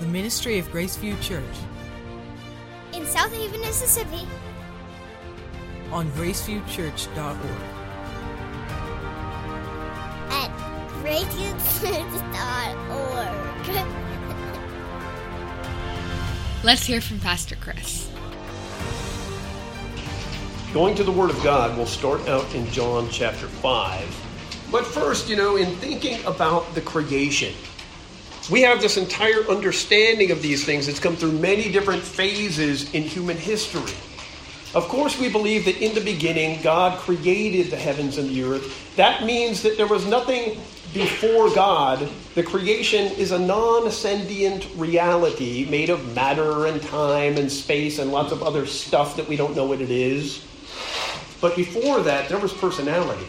the 0.00 0.06
ministry 0.06 0.58
of 0.58 0.66
Graceview 0.68 1.20
Church 1.22 1.44
in 2.92 3.04
Southaven, 3.04 3.60
Mississippi 3.60 4.26
on 5.90 6.10
graceviewchurch.org. 6.12 7.36
at 10.30 10.50
graceviewchurch.org. 11.02 13.86
Let's 16.64 16.84
hear 16.84 17.00
from 17.00 17.20
Pastor 17.20 17.56
Chris. 17.56 18.10
Going 20.74 20.94
to 20.96 21.04
the 21.04 21.12
Word 21.12 21.30
of 21.30 21.42
God, 21.42 21.74
we'll 21.76 21.86
start 21.86 22.28
out 22.28 22.54
in 22.54 22.66
John 22.70 23.08
chapter 23.10 23.46
5. 23.46 24.24
But 24.70 24.84
first, 24.84 25.28
you 25.28 25.36
know, 25.36 25.56
in 25.56 25.74
thinking 25.76 26.22
about 26.24 26.74
the 26.74 26.80
creation, 26.80 27.54
we 28.50 28.62
have 28.62 28.80
this 28.80 28.96
entire 28.96 29.42
understanding 29.48 30.30
of 30.30 30.40
these 30.40 30.64
things 30.64 30.86
that's 30.86 31.00
come 31.00 31.16
through 31.16 31.32
many 31.32 31.70
different 31.70 32.02
phases 32.02 32.92
in 32.94 33.02
human 33.02 33.36
history. 33.36 33.92
Of 34.74 34.88
course, 34.88 35.18
we 35.18 35.28
believe 35.28 35.64
that 35.64 35.82
in 35.82 35.94
the 35.94 36.00
beginning, 36.00 36.60
God 36.62 36.98
created 36.98 37.70
the 37.70 37.76
heavens 37.76 38.18
and 38.18 38.28
the 38.28 38.42
earth. 38.44 38.94
That 38.96 39.24
means 39.24 39.62
that 39.62 39.76
there 39.76 39.86
was 39.86 40.06
nothing 40.06 40.60
before 40.92 41.52
God. 41.54 42.08
The 42.34 42.42
creation 42.42 43.06
is 43.14 43.32
a 43.32 43.38
non 43.38 43.90
sentient 43.90 44.68
reality 44.76 45.66
made 45.68 45.90
of 45.90 46.14
matter 46.14 46.66
and 46.66 46.80
time 46.82 47.38
and 47.38 47.50
space 47.50 47.98
and 47.98 48.12
lots 48.12 48.32
of 48.32 48.42
other 48.42 48.66
stuff 48.66 49.16
that 49.16 49.26
we 49.28 49.36
don't 49.36 49.56
know 49.56 49.64
what 49.64 49.80
it 49.80 49.90
is. 49.90 50.44
But 51.40 51.56
before 51.56 52.00
that, 52.02 52.28
there 52.28 52.38
was 52.38 52.52
personality. 52.52 53.26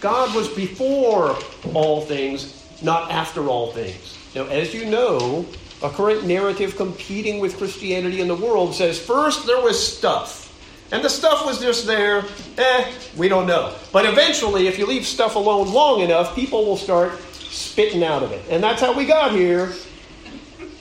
God 0.00 0.34
was 0.34 0.48
before 0.48 1.36
all 1.74 2.02
things, 2.02 2.82
not 2.82 3.10
after 3.10 3.48
all 3.48 3.72
things. 3.72 4.17
Now, 4.34 4.46
as 4.46 4.74
you 4.74 4.84
know, 4.84 5.46
a 5.82 5.90
current 5.90 6.26
narrative 6.26 6.76
competing 6.76 7.40
with 7.40 7.56
Christianity 7.56 8.20
in 8.20 8.28
the 8.28 8.34
world 8.34 8.74
says 8.74 8.98
first 8.98 9.46
there 9.46 9.60
was 9.60 9.78
stuff. 9.78 10.44
And 10.90 11.04
the 11.04 11.10
stuff 11.10 11.44
was 11.44 11.60
just 11.60 11.86
there, 11.86 12.24
eh, 12.56 12.92
we 13.16 13.28
don't 13.28 13.46
know. 13.46 13.74
But 13.92 14.06
eventually, 14.06 14.68
if 14.68 14.78
you 14.78 14.86
leave 14.86 15.06
stuff 15.06 15.36
alone 15.36 15.70
long 15.72 16.00
enough, 16.00 16.34
people 16.34 16.64
will 16.64 16.78
start 16.78 17.20
spitting 17.34 18.02
out 18.02 18.22
of 18.22 18.32
it. 18.32 18.42
And 18.48 18.62
that's 18.62 18.80
how 18.80 18.92
we 18.94 19.04
got 19.04 19.32
here. 19.32 19.74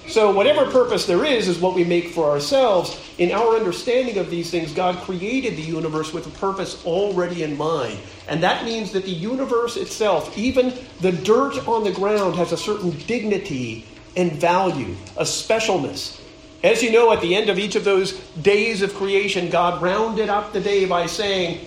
So, 0.08 0.32
whatever 0.32 0.70
purpose 0.72 1.06
there 1.06 1.26
is, 1.26 1.50
is 1.50 1.60
what 1.60 1.76
we 1.76 1.84
make 1.84 2.10
for 2.10 2.30
ourselves. 2.30 2.98
In 3.18 3.32
our 3.32 3.58
understanding 3.58 4.18
of 4.18 4.30
these 4.30 4.50
things, 4.50 4.72
God 4.72 4.96
created 5.04 5.58
the 5.58 5.62
universe 5.62 6.14
with 6.14 6.26
a 6.28 6.40
purpose 6.40 6.86
already 6.86 7.44
in 7.44 7.58
mind. 7.58 8.00
And 8.28 8.42
that 8.42 8.64
means 8.64 8.94
that 8.94 9.04
the 9.04 9.12
universe 9.12 9.76
itself, 9.76 10.38
even 10.38 10.74
the 11.02 11.12
dirt 11.12 11.68
on 11.68 11.84
the 11.84 11.92
ground, 11.92 12.36
has 12.36 12.54
a 12.54 12.58
certain 12.58 12.92
dignity 13.06 13.86
and 14.16 14.32
value, 14.32 14.96
a 15.18 15.24
specialness. 15.24 16.22
As 16.64 16.82
you 16.82 16.92
know, 16.92 17.12
at 17.12 17.22
the 17.22 17.36
end 17.36 17.50
of 17.50 17.60
each 17.60 17.76
of 17.76 17.84
those 17.84 18.14
days 18.42 18.82
of 18.82 18.94
creation, 18.96 19.50
God 19.50 19.82
rounded 19.82 20.30
up 20.30 20.54
the 20.54 20.62
day 20.62 20.86
by 20.86 21.06
saying, 21.06 21.66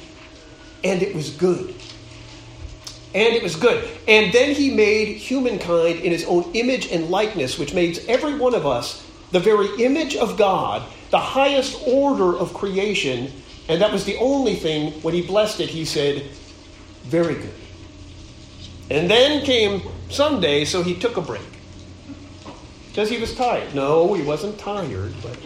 and 0.82 1.02
it 1.02 1.14
was 1.14 1.30
good. 1.30 1.74
And 3.12 3.34
it 3.34 3.42
was 3.42 3.56
good. 3.56 3.88
And 4.06 4.32
then 4.32 4.54
he 4.54 4.72
made 4.72 5.16
humankind 5.16 6.00
in 6.00 6.12
his 6.12 6.24
own 6.24 6.50
image 6.54 6.86
and 6.92 7.10
likeness, 7.10 7.58
which 7.58 7.74
makes 7.74 7.98
every 8.06 8.36
one 8.36 8.54
of 8.54 8.66
us 8.66 9.04
the 9.32 9.40
very 9.40 9.68
image 9.84 10.16
of 10.16 10.36
God, 10.36 10.82
the 11.10 11.18
highest 11.18 11.80
order 11.86 12.36
of 12.36 12.54
creation. 12.54 13.32
And 13.68 13.82
that 13.82 13.92
was 13.92 14.04
the 14.04 14.16
only 14.18 14.54
thing, 14.54 14.92
when 15.02 15.14
he 15.14 15.22
blessed 15.22 15.60
it, 15.60 15.68
he 15.68 15.84
said, 15.84 16.24
Very 17.02 17.34
good. 17.34 17.54
And 18.90 19.10
then 19.10 19.44
came 19.44 19.82
Sunday, 20.08 20.64
so 20.64 20.82
he 20.82 20.94
took 20.94 21.16
a 21.16 21.20
break. 21.20 21.42
Because 22.88 23.08
he 23.08 23.18
was 23.18 23.34
tired. 23.34 23.72
No, 23.74 24.14
he 24.14 24.22
wasn't 24.22 24.58
tired, 24.58 25.14
but. 25.22 25.38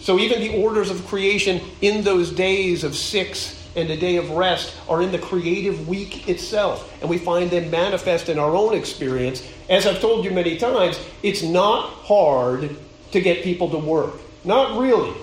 So 0.00 0.18
even 0.18 0.40
the 0.40 0.62
orders 0.62 0.90
of 0.90 1.06
creation 1.06 1.60
in 1.80 2.04
those 2.04 2.30
days 2.30 2.84
of 2.84 2.94
six 2.94 3.57
and 3.76 3.88
the 3.88 3.96
day 3.96 4.16
of 4.16 4.30
rest 4.30 4.74
are 4.88 5.02
in 5.02 5.12
the 5.12 5.18
creative 5.18 5.88
week 5.88 6.28
itself. 6.28 6.92
And 7.00 7.08
we 7.08 7.18
find 7.18 7.50
them 7.50 7.70
manifest 7.70 8.28
in 8.28 8.38
our 8.38 8.54
own 8.54 8.74
experience. 8.74 9.46
As 9.68 9.86
I've 9.86 10.00
told 10.00 10.24
you 10.24 10.30
many 10.30 10.56
times, 10.56 10.98
it's 11.22 11.42
not 11.42 11.90
hard 11.90 12.76
to 13.12 13.20
get 13.20 13.42
people 13.42 13.70
to 13.70 13.78
work. 13.78 14.14
Not 14.44 14.78
really. 14.78 15.14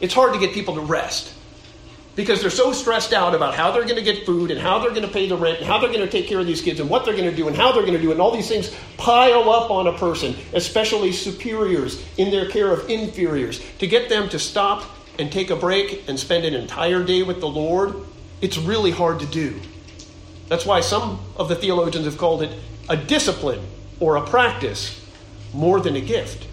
It's 0.00 0.14
hard 0.14 0.34
to 0.34 0.40
get 0.40 0.52
people 0.52 0.74
to 0.74 0.80
rest. 0.80 1.32
Because 2.14 2.42
they're 2.42 2.50
so 2.50 2.72
stressed 2.72 3.14
out 3.14 3.34
about 3.34 3.54
how 3.54 3.70
they're 3.70 3.84
going 3.84 3.96
to 3.96 4.02
get 4.02 4.26
food 4.26 4.50
and 4.50 4.60
how 4.60 4.78
they're 4.78 4.90
going 4.90 5.06
to 5.06 5.08
pay 5.08 5.28
the 5.28 5.36
rent 5.36 5.58
and 5.58 5.66
how 5.66 5.78
they're 5.78 5.88
going 5.88 6.04
to 6.04 6.10
take 6.10 6.26
care 6.26 6.40
of 6.40 6.46
these 6.46 6.60
kids 6.60 6.78
and 6.78 6.90
what 6.90 7.06
they're 7.06 7.16
going 7.16 7.30
to 7.30 7.34
do 7.34 7.48
and 7.48 7.56
how 7.56 7.72
they're 7.72 7.86
going 7.86 7.96
to 7.96 8.02
do. 8.02 8.12
And 8.12 8.20
all 8.20 8.30
these 8.30 8.48
things 8.48 8.74
pile 8.98 9.48
up 9.48 9.70
on 9.70 9.86
a 9.86 9.96
person, 9.96 10.36
especially 10.52 11.12
superiors 11.12 12.04
in 12.18 12.30
their 12.30 12.46
care 12.50 12.70
of 12.70 12.90
inferiors. 12.90 13.62
To 13.78 13.86
get 13.86 14.10
them 14.10 14.28
to 14.28 14.38
stop 14.38 14.84
and 15.18 15.30
take 15.30 15.50
a 15.50 15.56
break 15.56 16.08
and 16.08 16.18
spend 16.18 16.44
an 16.44 16.54
entire 16.54 17.04
day 17.04 17.22
with 17.22 17.40
the 17.40 17.48
Lord, 17.48 17.94
it's 18.40 18.58
really 18.58 18.90
hard 18.90 19.20
to 19.20 19.26
do. 19.26 19.60
That's 20.48 20.66
why 20.66 20.80
some 20.80 21.20
of 21.36 21.48
the 21.48 21.54
theologians 21.54 22.04
have 22.04 22.18
called 22.18 22.42
it 22.42 22.56
a 22.88 22.96
discipline 22.96 23.64
or 24.00 24.16
a 24.16 24.26
practice 24.26 25.00
more 25.52 25.80
than 25.80 25.96
a 25.96 26.00
gift. 26.00 26.46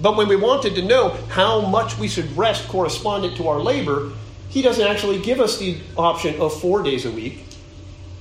But 0.00 0.16
when 0.16 0.28
we 0.28 0.36
wanted 0.36 0.74
to 0.74 0.82
know 0.82 1.10
how 1.28 1.60
much 1.60 1.98
we 1.98 2.08
should 2.08 2.36
rest 2.36 2.68
correspondent 2.68 3.36
to 3.36 3.48
our 3.48 3.60
labor, 3.60 4.12
he 4.48 4.60
doesn't 4.60 4.86
actually 4.86 5.20
give 5.20 5.40
us 5.40 5.58
the 5.58 5.78
option 5.96 6.40
of 6.40 6.60
four 6.60 6.82
days 6.82 7.06
a 7.06 7.10
week 7.10 7.44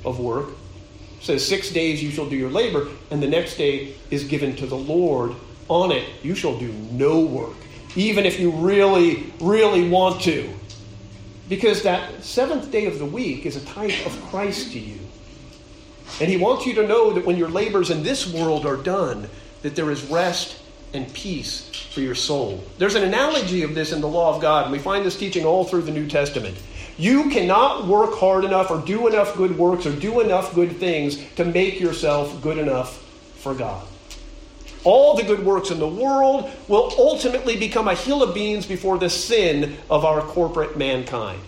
of 0.05 0.19
work. 0.19 0.49
Says 1.19 1.45
six 1.45 1.71
days 1.71 2.03
you 2.03 2.11
shall 2.11 2.29
do 2.29 2.35
your 2.35 2.49
labor, 2.49 2.87
and 3.09 3.21
the 3.21 3.27
next 3.27 3.57
day 3.57 3.95
is 4.11 4.23
given 4.23 4.55
to 4.57 4.65
the 4.65 4.77
Lord. 4.77 5.35
On 5.69 5.91
it 5.91 6.07
you 6.21 6.35
shall 6.35 6.57
do 6.57 6.71
no 6.91 7.19
work 7.19 7.62
even 7.95 8.25
if 8.25 8.39
you 8.39 8.51
really, 8.51 9.31
really 9.39 9.87
want 9.89 10.21
to. 10.21 10.49
Because 11.49 11.83
that 11.83 12.23
seventh 12.23 12.71
day 12.71 12.85
of 12.85 12.99
the 12.99 13.05
week 13.05 13.45
is 13.45 13.55
a 13.55 13.65
type 13.65 14.05
of 14.05 14.21
Christ 14.29 14.71
to 14.71 14.79
you. 14.79 14.99
And 16.19 16.29
he 16.29 16.37
wants 16.37 16.65
you 16.65 16.73
to 16.75 16.87
know 16.87 17.13
that 17.13 17.25
when 17.25 17.37
your 17.37 17.49
labors 17.49 17.89
in 17.89 18.03
this 18.03 18.31
world 18.31 18.65
are 18.65 18.77
done, 18.77 19.29
that 19.61 19.75
there 19.75 19.91
is 19.91 20.03
rest 20.05 20.59
and 20.93 21.11
peace 21.13 21.69
for 21.91 22.01
your 22.01 22.15
soul. 22.15 22.63
There's 22.77 22.95
an 22.95 23.03
analogy 23.03 23.63
of 23.63 23.75
this 23.75 23.91
in 23.91 24.01
the 24.01 24.07
law 24.07 24.35
of 24.35 24.41
God, 24.41 24.63
and 24.63 24.71
we 24.71 24.79
find 24.79 25.05
this 25.05 25.17
teaching 25.17 25.45
all 25.45 25.63
through 25.65 25.83
the 25.83 25.91
New 25.91 26.07
Testament. 26.07 26.57
You 26.97 27.29
cannot 27.29 27.87
work 27.87 28.15
hard 28.15 28.45
enough 28.45 28.69
or 28.69 28.79
do 28.79 29.07
enough 29.07 29.35
good 29.35 29.57
works 29.57 29.85
or 29.87 29.95
do 29.95 30.19
enough 30.19 30.53
good 30.53 30.77
things 30.77 31.17
to 31.35 31.45
make 31.45 31.79
yourself 31.79 32.41
good 32.41 32.59
enough 32.59 33.01
for 33.37 33.55
God. 33.55 33.85
All 34.83 35.15
the 35.15 35.23
good 35.23 35.45
works 35.45 35.71
in 35.71 35.79
the 35.79 35.87
world 35.87 36.51
will 36.67 36.93
ultimately 36.97 37.57
become 37.57 37.87
a 37.87 37.95
hill 37.95 38.21
of 38.21 38.33
beans 38.33 38.65
before 38.65 38.97
the 38.97 39.09
sin 39.09 39.77
of 39.89 40.03
our 40.03 40.21
corporate 40.21 40.77
mankind. 40.77 41.39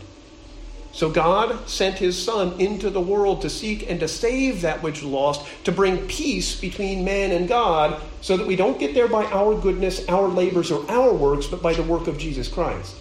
So 0.96 1.10
God 1.10 1.68
sent 1.68 1.98
his 1.98 2.22
Son 2.22 2.58
into 2.58 2.90
the 2.90 3.02
world 3.02 3.42
to 3.42 3.50
seek 3.50 3.90
and 3.90 4.00
to 4.00 4.08
save 4.08 4.62
that 4.62 4.82
which 4.82 5.04
lost, 5.04 5.46
to 5.66 5.74
bring 5.74 6.08
peace 6.08 6.58
between 6.58 7.04
man 7.04 7.34
and 7.34 7.50
God, 7.50 8.02
so 8.22 8.38
that 8.38 8.48
we 8.48 8.56
don't 8.56 8.80
get 8.80 8.94
there 8.94 9.10
by 9.10 9.26
our 9.26 9.60
goodness, 9.60 10.08
our 10.08 10.30
labors, 10.30 10.72
or 10.72 10.90
our 10.90 11.14
works, 11.14 11.48
but 11.48 11.62
by 11.62 11.74
the 11.74 11.84
work 11.84 12.08
of 12.08 12.18
Jesus 12.18 12.48
Christ. 12.48 12.96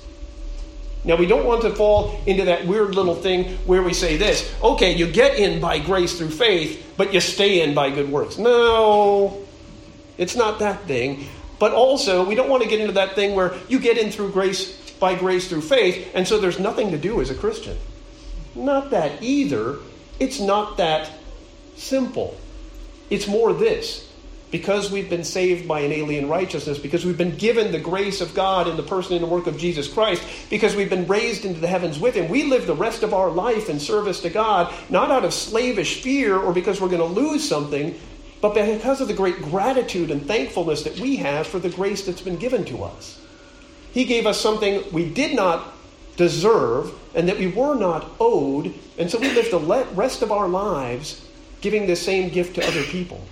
Now, 1.04 1.14
we 1.14 1.26
don't 1.26 1.46
want 1.46 1.62
to 1.62 1.70
fall 1.70 2.20
into 2.26 2.46
that 2.46 2.66
weird 2.66 2.96
little 2.96 3.14
thing 3.14 3.58
where 3.58 3.82
we 3.82 3.94
say 3.94 4.16
this 4.16 4.52
okay, 4.60 4.96
you 4.96 5.06
get 5.06 5.38
in 5.38 5.60
by 5.60 5.78
grace 5.78 6.18
through 6.18 6.30
faith, 6.30 6.94
but 6.96 7.14
you 7.14 7.20
stay 7.20 7.62
in 7.62 7.74
by 7.74 7.90
good 7.90 8.10
works. 8.10 8.38
No, 8.38 9.43
it's 10.18 10.36
not 10.36 10.58
that 10.60 10.82
thing. 10.84 11.26
But 11.58 11.72
also, 11.72 12.24
we 12.24 12.34
don't 12.34 12.48
want 12.48 12.62
to 12.62 12.68
get 12.68 12.80
into 12.80 12.94
that 12.94 13.14
thing 13.14 13.34
where 13.34 13.54
you 13.68 13.78
get 13.78 13.96
in 13.96 14.10
through 14.10 14.32
grace 14.32 14.80
by 15.00 15.14
grace 15.14 15.48
through 15.48 15.62
faith, 15.62 16.10
and 16.14 16.26
so 16.26 16.38
there's 16.38 16.58
nothing 16.58 16.90
to 16.90 16.98
do 16.98 17.20
as 17.20 17.30
a 17.30 17.34
Christian. 17.34 17.76
Not 18.54 18.90
that 18.90 19.22
either. 19.22 19.76
It's 20.20 20.40
not 20.40 20.76
that 20.76 21.10
simple. 21.76 22.36
It's 23.10 23.26
more 23.26 23.52
this. 23.52 24.10
Because 24.50 24.92
we've 24.92 25.10
been 25.10 25.24
saved 25.24 25.66
by 25.66 25.80
an 25.80 25.90
alien 25.90 26.28
righteousness, 26.28 26.78
because 26.78 27.04
we've 27.04 27.18
been 27.18 27.36
given 27.36 27.72
the 27.72 27.80
grace 27.80 28.20
of 28.20 28.34
God 28.34 28.68
in 28.68 28.76
the 28.76 28.84
person 28.84 29.14
and 29.14 29.22
the 29.24 29.28
work 29.28 29.48
of 29.48 29.58
Jesus 29.58 29.92
Christ, 29.92 30.22
because 30.48 30.76
we've 30.76 30.90
been 30.90 31.08
raised 31.08 31.44
into 31.44 31.58
the 31.58 31.66
heavens 31.66 31.98
with 31.98 32.14
Him, 32.14 32.28
we 32.28 32.44
live 32.44 32.66
the 32.66 32.74
rest 32.74 33.02
of 33.02 33.12
our 33.12 33.30
life 33.30 33.68
in 33.68 33.80
service 33.80 34.20
to 34.20 34.30
God, 34.30 34.72
not 34.88 35.10
out 35.10 35.24
of 35.24 35.34
slavish 35.34 36.02
fear 36.02 36.38
or 36.38 36.52
because 36.52 36.80
we're 36.80 36.88
going 36.88 37.00
to 37.00 37.20
lose 37.20 37.46
something, 37.48 37.98
but 38.40 38.54
because 38.54 39.00
of 39.00 39.08
the 39.08 39.14
great 39.14 39.40
gratitude 39.42 40.10
and 40.10 40.26
thankfulness 40.26 40.82
that 40.82 40.98
we 40.98 41.16
have 41.16 41.46
for 41.46 41.58
the 41.58 41.70
grace 41.70 42.04
that's 42.04 42.20
been 42.20 42.36
given 42.36 42.64
to 42.66 42.84
us. 42.84 43.20
He 43.92 44.04
gave 44.04 44.26
us 44.26 44.40
something 44.40 44.82
we 44.92 45.08
did 45.08 45.34
not 45.34 45.72
deserve 46.16 46.92
and 47.14 47.28
that 47.28 47.38
we 47.38 47.46
were 47.46 47.74
not 47.74 48.10
owed, 48.20 48.74
and 48.98 49.10
so 49.10 49.18
we 49.18 49.32
live 49.32 49.50
the 49.50 49.86
rest 49.94 50.22
of 50.22 50.32
our 50.32 50.48
lives 50.48 51.24
giving 51.60 51.86
the 51.86 51.96
same 51.96 52.28
gift 52.28 52.56
to 52.56 52.66
other 52.66 52.82
people. 52.82 53.24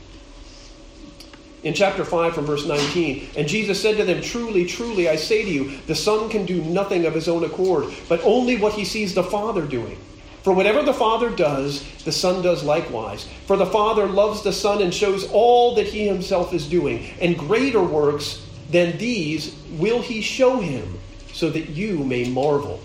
In 1.65 1.75
chapter 1.75 2.05
5, 2.05 2.35
from 2.35 2.47
verse 2.47 2.67
19, 2.67 3.29
and 3.37 3.47
Jesus 3.47 3.81
said 3.81 3.97
to 3.99 4.05
them, 4.05 4.21
Truly, 4.21 4.67
truly, 4.67 5.09
I 5.09 5.17
say 5.17 5.45
to 5.45 5.51
you, 5.51 5.79
the 5.87 5.95
Son 5.95 6.29
can 6.29 6.45
do 6.45 6.63
nothing 6.63 7.07
of 7.07 7.15
his 7.15 7.29
own 7.29 7.45
accord, 7.45 7.93
but 8.09 8.21
only 8.25 8.57
what 8.57 8.73
he 8.73 8.85
sees 8.85 9.15
the 9.15 9.23
Father 9.23 9.65
doing. 9.65 9.99
For 10.43 10.53
whatever 10.53 10.83
the 10.83 10.93
Father 10.93 11.31
does, 11.31 11.85
the 12.05 12.13
Son 12.13 12.43
does 12.43 12.65
likewise. 12.65 13.29
For 13.47 13.57
the 13.57 13.67
Father 13.67 14.07
loves 14.07 14.43
the 14.43 14.53
Son 14.53 14.83
and 14.83 14.93
shows 14.93 15.29
all 15.31 15.77
that 15.77 15.87
he 15.87 16.07
himself 16.07 16.53
is 16.53 16.69
doing. 16.69 17.11
And 17.21 17.39
greater 17.39 17.83
works 17.83 18.45
than 18.71 18.99
these 18.99 19.55
will 19.71 20.03
he 20.03 20.21
show 20.21 20.59
him, 20.59 20.99
so 21.33 21.49
that 21.51 21.69
you 21.69 21.99
may 21.99 22.29
marvel. 22.29 22.81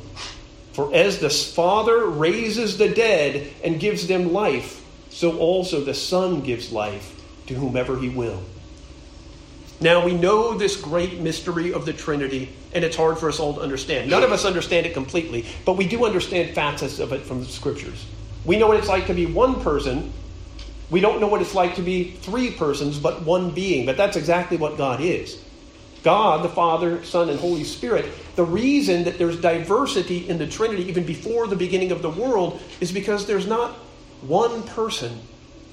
For 0.73 0.93
as 0.93 1.19
the 1.19 1.31
Father 1.31 2.05
raises 2.05 2.77
the 2.77 2.89
dead 2.89 3.51
and 3.63 3.79
gives 3.79 4.07
them 4.07 4.33
life, 4.33 4.85
so 5.09 5.39
also 5.39 5.81
the 5.81 5.95
Son 5.95 6.41
gives 6.41 6.71
life 6.71 7.19
to 7.47 7.55
whomever 7.55 7.97
he 7.97 8.09
will. 8.09 8.43
Now 9.81 10.05
we 10.05 10.13
know 10.13 10.53
this 10.55 10.75
great 10.75 11.19
mystery 11.19 11.73
of 11.73 11.85
the 11.85 11.93
Trinity, 11.93 12.49
and 12.73 12.83
it's 12.83 12.95
hard 12.95 13.17
for 13.17 13.29
us 13.29 13.39
all 13.39 13.53
to 13.55 13.61
understand. 13.61 14.09
None 14.09 14.23
of 14.23 14.31
us 14.31 14.45
understand 14.45 14.85
it 14.85 14.93
completely, 14.93 15.45
but 15.65 15.77
we 15.77 15.87
do 15.87 16.05
understand 16.05 16.53
facets 16.53 16.99
of 16.99 17.11
it 17.13 17.21
from 17.21 17.39
the 17.39 17.45
Scriptures. 17.45 18.05
We 18.45 18.57
know 18.57 18.67
what 18.67 18.77
it's 18.77 18.87
like 18.87 19.07
to 19.07 19.13
be 19.13 19.25
one 19.25 19.61
person. 19.61 20.11
We 20.89 21.01
don't 21.01 21.19
know 21.19 21.27
what 21.27 21.41
it's 21.41 21.55
like 21.55 21.75
to 21.75 21.81
be 21.81 22.11
three 22.11 22.51
persons, 22.51 22.97
but 22.97 23.23
one 23.23 23.51
being. 23.51 23.85
But 23.85 23.97
that's 23.97 24.15
exactly 24.15 24.57
what 24.57 24.77
God 24.77 25.01
is. 25.01 25.41
God, 26.03 26.43
the 26.43 26.49
Father, 26.49 27.03
Son, 27.03 27.29
and 27.29 27.39
Holy 27.39 27.65
Spirit, 27.65 28.05
the 28.35 28.43
reason 28.43 29.03
that 29.03 29.17
there's 29.17 29.39
diversity 29.41 30.29
in 30.29 30.37
the 30.37 30.47
Trinity 30.47 30.83
even 30.83 31.05
before 31.05 31.47
the 31.47 31.55
beginning 31.55 31.91
of 31.91 32.01
the 32.01 32.09
world 32.09 32.61
is 32.79 32.91
because 32.91 33.25
there's 33.25 33.47
not 33.47 33.71
one 34.21 34.63
person, 34.63 35.19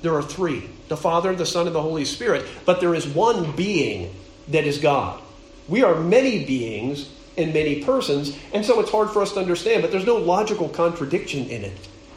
there 0.02 0.14
are 0.14 0.22
three 0.22 0.68
the 0.88 0.96
Father, 0.96 1.34
the 1.34 1.46
Son, 1.46 1.66
and 1.66 1.74
the 1.74 1.80
Holy 1.80 2.04
Spirit, 2.04 2.44
but 2.66 2.80
there 2.80 2.94
is 2.94 3.06
one 3.06 3.52
being 3.52 4.14
that 4.48 4.64
is 4.64 4.78
God. 4.78 5.22
We 5.68 5.82
are 5.82 5.94
many 5.94 6.44
beings 6.44 7.08
and 7.36 7.52
many 7.52 7.82
persons, 7.82 8.36
and 8.52 8.64
so 8.64 8.80
it's 8.80 8.90
hard 8.90 9.10
for 9.10 9.22
us 9.22 9.32
to 9.32 9.40
understand, 9.40 9.82
but 9.82 9.90
there's 9.90 10.06
no 10.06 10.16
logical 10.16 10.68
contradiction 10.68 11.48
in 11.48 11.64
it. 11.64 11.72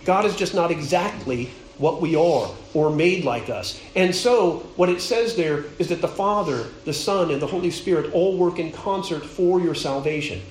God 0.05 0.25
is 0.25 0.35
just 0.35 0.53
not 0.53 0.71
exactly 0.71 1.49
what 1.77 2.01
we 2.01 2.15
are 2.15 2.49
or 2.73 2.89
made 2.89 3.23
like 3.23 3.49
us. 3.49 3.79
And 3.95 4.15
so, 4.15 4.59
what 4.75 4.89
it 4.89 5.01
says 5.01 5.35
there 5.35 5.65
is 5.79 5.89
that 5.89 6.01
the 6.01 6.07
Father, 6.07 6.65
the 6.85 6.93
Son, 6.93 7.31
and 7.31 7.41
the 7.41 7.47
Holy 7.47 7.71
Spirit 7.71 8.13
all 8.13 8.37
work 8.37 8.59
in 8.59 8.71
concert 8.71 9.25
for 9.25 9.59
your 9.59 9.75
salvation. 9.75 10.41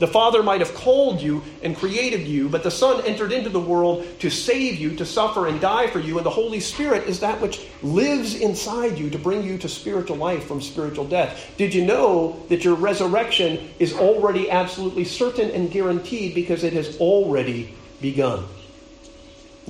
The 0.00 0.08
Father 0.08 0.42
might 0.42 0.60
have 0.60 0.74
called 0.74 1.20
you 1.20 1.42
and 1.62 1.76
created 1.76 2.26
you, 2.26 2.48
but 2.48 2.62
the 2.62 2.70
Son 2.70 3.04
entered 3.04 3.32
into 3.32 3.50
the 3.50 3.60
world 3.60 4.06
to 4.20 4.30
save 4.30 4.76
you, 4.76 4.96
to 4.96 5.04
suffer 5.04 5.46
and 5.46 5.60
die 5.60 5.88
for 5.88 6.00
you, 6.00 6.16
and 6.16 6.24
the 6.24 6.30
Holy 6.30 6.58
Spirit 6.58 7.06
is 7.06 7.20
that 7.20 7.38
which 7.40 7.66
lives 7.82 8.34
inside 8.34 8.98
you 8.98 9.10
to 9.10 9.18
bring 9.18 9.44
you 9.44 9.58
to 9.58 9.68
spiritual 9.68 10.16
life 10.16 10.44
from 10.44 10.62
spiritual 10.62 11.04
death. 11.04 11.52
Did 11.58 11.74
you 11.74 11.84
know 11.84 12.42
that 12.48 12.64
your 12.64 12.76
resurrection 12.76 13.68
is 13.78 13.92
already 13.92 14.50
absolutely 14.50 15.04
certain 15.04 15.50
and 15.50 15.70
guaranteed 15.70 16.34
because 16.34 16.64
it 16.64 16.72
has 16.72 16.96
already 16.98 17.74
begun? 18.00 18.46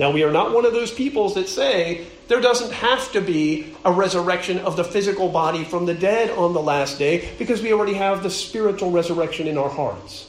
Now, 0.00 0.10
we 0.10 0.24
are 0.24 0.32
not 0.32 0.54
one 0.54 0.64
of 0.64 0.72
those 0.72 0.90
peoples 0.90 1.34
that 1.34 1.46
say 1.46 2.06
there 2.26 2.40
doesn't 2.40 2.72
have 2.72 3.12
to 3.12 3.20
be 3.20 3.76
a 3.84 3.92
resurrection 3.92 4.56
of 4.60 4.74
the 4.74 4.82
physical 4.82 5.28
body 5.28 5.62
from 5.62 5.84
the 5.84 5.92
dead 5.92 6.30
on 6.30 6.54
the 6.54 6.62
last 6.62 6.98
day 6.98 7.28
because 7.38 7.60
we 7.60 7.74
already 7.74 7.92
have 7.92 8.22
the 8.22 8.30
spiritual 8.30 8.90
resurrection 8.90 9.46
in 9.46 9.58
our 9.58 9.68
hearts. 9.68 10.26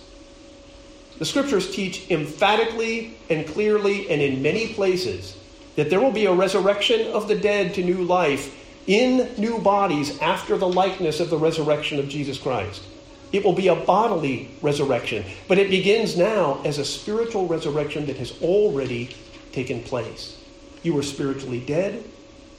The 1.19 1.25
scriptures 1.25 1.73
teach 1.73 2.11
emphatically 2.11 3.17
and 3.29 3.47
clearly 3.47 4.09
and 4.09 4.21
in 4.21 4.41
many 4.41 4.73
places 4.73 5.37
that 5.77 5.89
there 5.89 6.01
will 6.01 6.11
be 6.11 6.25
a 6.25 6.33
resurrection 6.33 7.09
of 7.13 7.29
the 7.29 7.35
dead 7.35 7.73
to 7.75 7.81
new 7.81 8.03
life 8.03 8.53
in 8.87 9.29
new 9.37 9.57
bodies 9.59 10.19
after 10.19 10.57
the 10.57 10.67
likeness 10.67 11.21
of 11.21 11.29
the 11.29 11.37
resurrection 11.37 11.97
of 11.97 12.09
Jesus 12.09 12.37
Christ. 12.37 12.83
It 13.31 13.45
will 13.45 13.53
be 13.53 13.69
a 13.69 13.75
bodily 13.75 14.51
resurrection, 14.61 15.23
but 15.47 15.57
it 15.57 15.69
begins 15.69 16.17
now 16.17 16.59
as 16.65 16.77
a 16.77 16.83
spiritual 16.83 17.47
resurrection 17.47 18.07
that 18.07 18.17
has 18.17 18.33
already 18.41 19.15
taken 19.51 19.81
place. 19.83 20.37
You 20.83 20.93
were 20.93 21.03
spiritually 21.03 21.59
dead, 21.59 22.03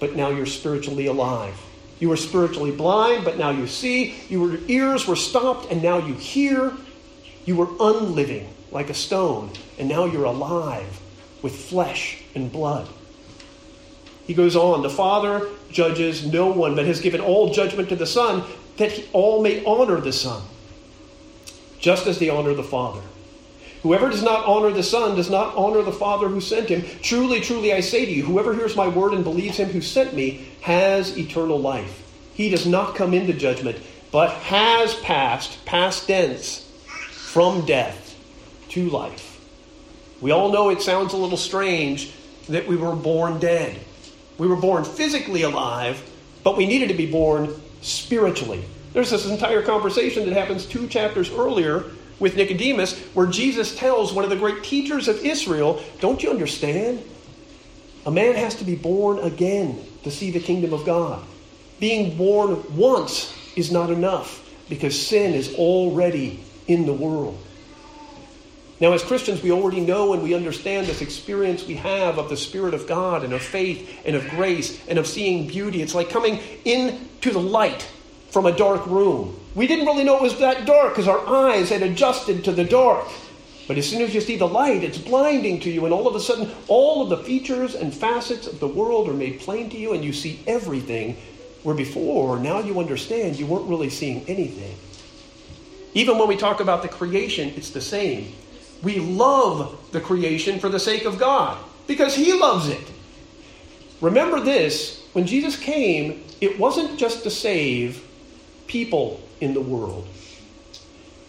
but 0.00 0.14
now 0.14 0.28
you're 0.28 0.46
spiritually 0.46 1.06
alive. 1.06 1.60
You 1.98 2.08
were 2.08 2.16
spiritually 2.16 2.72
blind, 2.72 3.24
but 3.24 3.38
now 3.38 3.50
you 3.50 3.66
see. 3.66 4.14
Your 4.28 4.58
ears 4.68 5.06
were 5.06 5.16
stopped, 5.16 5.70
and 5.70 5.82
now 5.82 5.98
you 5.98 6.14
hear. 6.14 6.72
You 7.44 7.56
were 7.56 7.68
unliving, 7.80 8.52
like 8.70 8.90
a 8.90 8.94
stone, 8.94 9.50
and 9.78 9.88
now 9.88 10.04
you're 10.06 10.24
alive 10.24 11.00
with 11.42 11.54
flesh 11.54 12.22
and 12.34 12.50
blood. 12.50 12.88
He 14.26 14.34
goes 14.34 14.56
on 14.56 14.82
The 14.82 14.90
Father 14.90 15.48
judges 15.70 16.26
no 16.26 16.46
one, 16.46 16.74
but 16.74 16.86
has 16.86 17.00
given 17.00 17.20
all 17.20 17.52
judgment 17.52 17.88
to 17.88 17.96
the 17.96 18.06
Son, 18.06 18.44
that 18.76 19.00
all 19.12 19.42
may 19.42 19.64
honor 19.64 20.00
the 20.00 20.12
Son, 20.12 20.42
just 21.78 22.06
as 22.06 22.18
they 22.18 22.28
honor 22.28 22.54
the 22.54 22.62
Father. 22.62 23.02
Whoever 23.82 24.11
does 24.11 24.23
not 24.23 24.46
honor 24.46 24.70
the 24.70 24.82
Son 24.82 25.17
does 25.17 25.29
not 25.29 25.56
honor 25.56 25.82
the 25.82 25.93
Father 25.93 26.29
who 26.29 26.40
sent 26.40 26.69
him. 26.69 26.84
Truly, 27.02 27.40
truly, 27.40 27.73
I 27.73 27.81
say 27.81 28.05
to 28.05 28.12
you, 28.12 28.25
whoever 28.25 28.55
hears 28.55 28.76
my 28.76 28.87
word 28.87 29.12
and 29.12 29.25
believes 29.25 29.56
him 29.56 29.70
who 29.70 29.81
sent 29.81 30.14
me 30.14 30.49
has 30.61 31.19
eternal 31.19 31.58
life. 31.58 32.02
He 32.34 32.49
does 32.49 32.64
not 32.64 32.94
come 32.94 33.12
into 33.12 33.32
judgment, 33.32 33.79
but 34.12 34.31
has 34.31 34.94
passed, 35.00 35.64
past 35.64 36.06
tense, 36.06 36.70
from 36.87 37.67
death 37.67 38.17
to 38.69 38.88
life. 38.88 39.40
We 40.20 40.31
all 40.31 40.52
know 40.52 40.70
it 40.70 40.81
sounds 40.81 41.12
a 41.12 41.17
little 41.17 41.37
strange 41.37 42.12
that 42.49 42.69
we 42.69 42.76
were 42.76 42.94
born 42.94 43.40
dead. 43.40 43.81
We 44.38 44.46
were 44.46 44.56
born 44.56 44.84
physically 44.84 45.43
alive, 45.43 46.00
but 46.44 46.56
we 46.56 46.67
needed 46.67 46.88
to 46.88 46.94
be 46.94 47.11
born 47.11 47.61
spiritually. 47.81 48.64
There's 48.93 49.11
this 49.11 49.26
entire 49.26 49.62
conversation 49.62 50.25
that 50.26 50.34
happens 50.34 50.67
two 50.67 50.87
chapters 50.87 51.31
earlier 51.31 51.84
with 52.22 52.36
Nicodemus, 52.36 52.98
where 53.14 53.26
Jesus 53.26 53.74
tells 53.74 54.12
one 54.12 54.22
of 54.22 54.30
the 54.30 54.36
great 54.36 54.62
teachers 54.62 55.08
of 55.08 55.19
Israel, 55.24 55.82
Don't 56.00 56.22
you 56.22 56.30
understand? 56.30 57.02
A 58.06 58.10
man 58.10 58.36
has 58.36 58.54
to 58.56 58.64
be 58.64 58.76
born 58.76 59.19
again 59.19 59.84
to 60.04 60.10
see 60.10 60.30
the 60.30 60.40
kingdom 60.40 60.72
of 60.72 60.86
God. 60.86 61.22
Being 61.80 62.16
born 62.16 62.76
once 62.76 63.34
is 63.56 63.72
not 63.72 63.90
enough 63.90 64.48
because 64.69 65.06
sin 65.06 65.34
is 65.34 65.54
already 65.56 66.42
in 66.69 66.86
the 66.86 66.92
world. 66.92 67.36
Now, 68.80 68.92
as 68.92 69.02
Christians, 69.02 69.42
we 69.42 69.50
already 69.52 69.80
know 69.80 70.12
and 70.12 70.22
we 70.22 70.34
understand 70.34 70.86
this 70.86 71.02
experience 71.02 71.66
we 71.66 71.74
have 71.74 72.19
of 72.19 72.28
the 72.28 72.36
Spirit 72.36 72.72
of 72.72 72.86
God 72.86 73.24
and 73.24 73.32
of 73.32 73.42
faith 73.42 74.00
and 74.04 74.14
of 74.14 74.28
grace 74.28 74.80
and 74.86 74.98
of 74.98 75.06
seeing 75.08 75.48
beauty. 75.48 75.82
It's 75.82 75.94
like 75.94 76.08
coming 76.10 76.40
into 76.64 77.32
the 77.32 77.40
light 77.40 77.88
from 78.30 78.46
a 78.46 78.56
dark 78.56 78.86
room. 78.86 79.38
We 79.54 79.66
didn't 79.66 79.87
really 79.87 80.04
know 80.04 80.16
it 80.16 80.22
was 80.22 80.38
that 80.38 80.64
dark 80.64 80.90
because 80.90 81.08
our 81.08 81.26
eyes 81.26 81.69
had 81.69 81.82
adjusted 81.82 82.44
to 82.44 82.52
the 82.52 82.64
dark. 82.64 83.06
But 83.69 83.78
as 83.78 83.88
soon 83.88 84.02
as 84.02 84.14
you 84.14 84.20
see 84.20 84.37
the 84.37 84.49
light, 84.49 84.82
it's 84.82 84.99
blinding 84.99 85.60
to 85.60 85.70
you, 85.70 85.84
and 85.84 85.94
all 85.94 86.08
of 86.08 86.16
a 86.16 86.20
sudden, 86.20 86.50
all 86.69 87.02
of 87.02 87.10
the 87.10 87.25
features 87.25 87.75
and 87.75 87.94
facets 87.94 88.46
of 88.46 88.60
the 88.60 88.69
world 88.69 89.08
are 89.08 89.14
made 89.14 89.40
plain 89.40 89.70
to 89.70 89.78
you, 89.78 89.93
and 89.93 90.04
you 90.04 90.12
see 90.12 90.41
everything 90.46 91.17
where 91.62 91.74
before, 91.74 92.38
now 92.38 92.58
you 92.58 92.81
understand 92.81 93.38
you 93.38 93.46
weren't 93.46 93.69
really 93.69 93.91
seeing 93.91 94.24
anything. 94.26 94.74
Even 95.94 96.19
when 96.19 96.26
we 96.26 96.36
talk 96.36 96.60
about 96.60 96.82
the 96.82 96.88
creation, 96.88 97.53
it's 97.56 97.70
the 97.70 97.81
same. 97.81 98.32
We 98.82 98.98
love 98.98 99.79
the 99.93 100.00
creation 100.00 100.58
for 100.58 100.69
the 100.69 100.81
sake 100.81 101.05
of 101.05 101.19
God 101.19 101.62
because 101.86 102.15
He 102.17 102.32
loves 102.32 102.69
it. 102.69 102.91
Remember 104.00 104.41
this 104.41 105.06
when 105.12 105.26
Jesus 105.26 105.56
came, 105.56 106.24
it 106.41 106.58
wasn't 106.58 106.98
just 106.98 107.22
to 107.22 107.31
save 107.31 108.05
people 108.67 109.20
in 109.43 109.55
the 109.55 109.61
world. 109.61 110.06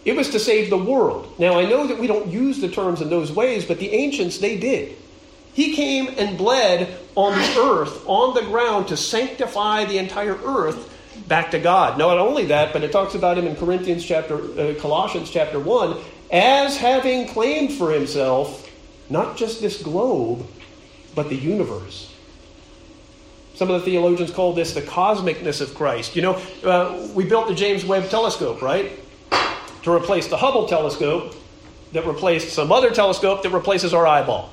It 0.04 0.16
was 0.16 0.30
to 0.30 0.38
save 0.38 0.70
the 0.70 0.78
world. 0.78 1.34
Now, 1.38 1.58
I 1.58 1.64
know 1.64 1.86
that 1.86 1.98
we 1.98 2.06
don't 2.06 2.30
use 2.30 2.60
the 2.60 2.68
terms 2.68 3.00
in 3.00 3.10
those 3.10 3.32
ways, 3.32 3.64
but 3.64 3.78
the 3.78 3.90
ancients, 3.90 4.38
they 4.38 4.56
did. 4.58 4.96
He 5.54 5.74
came 5.74 6.14
and 6.18 6.36
bled 6.36 6.98
on 7.14 7.32
the 7.32 7.60
earth, 7.60 8.04
on 8.06 8.34
the 8.34 8.42
ground, 8.42 8.88
to 8.88 8.96
sanctify 8.96 9.84
the 9.86 9.98
entire 9.98 10.36
earth 10.36 10.90
back 11.26 11.50
to 11.52 11.58
God. 11.58 11.98
Not 11.98 12.18
only 12.18 12.46
that, 12.46 12.72
but 12.72 12.82
it 12.82 12.92
talks 12.92 13.14
about 13.14 13.38
him 13.38 13.46
in 13.46 13.56
Corinthians 13.56 14.04
chapter, 14.04 14.36
uh, 14.60 14.74
Colossians 14.80 15.30
chapter 15.30 15.58
1, 15.58 15.96
as 16.30 16.76
having 16.76 17.28
claimed 17.28 17.72
for 17.72 17.92
himself 17.92 18.70
not 19.08 19.36
just 19.36 19.60
this 19.60 19.82
globe, 19.82 20.46
but 21.14 21.28
the 21.28 21.36
universe. 21.36 22.13
Some 23.54 23.70
of 23.70 23.80
the 23.80 23.84
theologians 23.84 24.30
call 24.30 24.52
this 24.52 24.74
the 24.74 24.82
cosmicness 24.82 25.60
of 25.60 25.74
Christ. 25.74 26.16
You 26.16 26.22
know, 26.22 26.42
uh, 26.64 27.08
we 27.14 27.24
built 27.24 27.48
the 27.48 27.54
James 27.54 27.84
Webb 27.84 28.10
telescope, 28.10 28.62
right? 28.62 28.92
To 29.84 29.92
replace 29.92 30.26
the 30.26 30.36
Hubble 30.36 30.66
telescope 30.66 31.34
that 31.92 32.06
replaced 32.06 32.52
some 32.52 32.72
other 32.72 32.90
telescope 32.90 33.42
that 33.44 33.50
replaces 33.50 33.94
our 33.94 34.06
eyeball. 34.06 34.50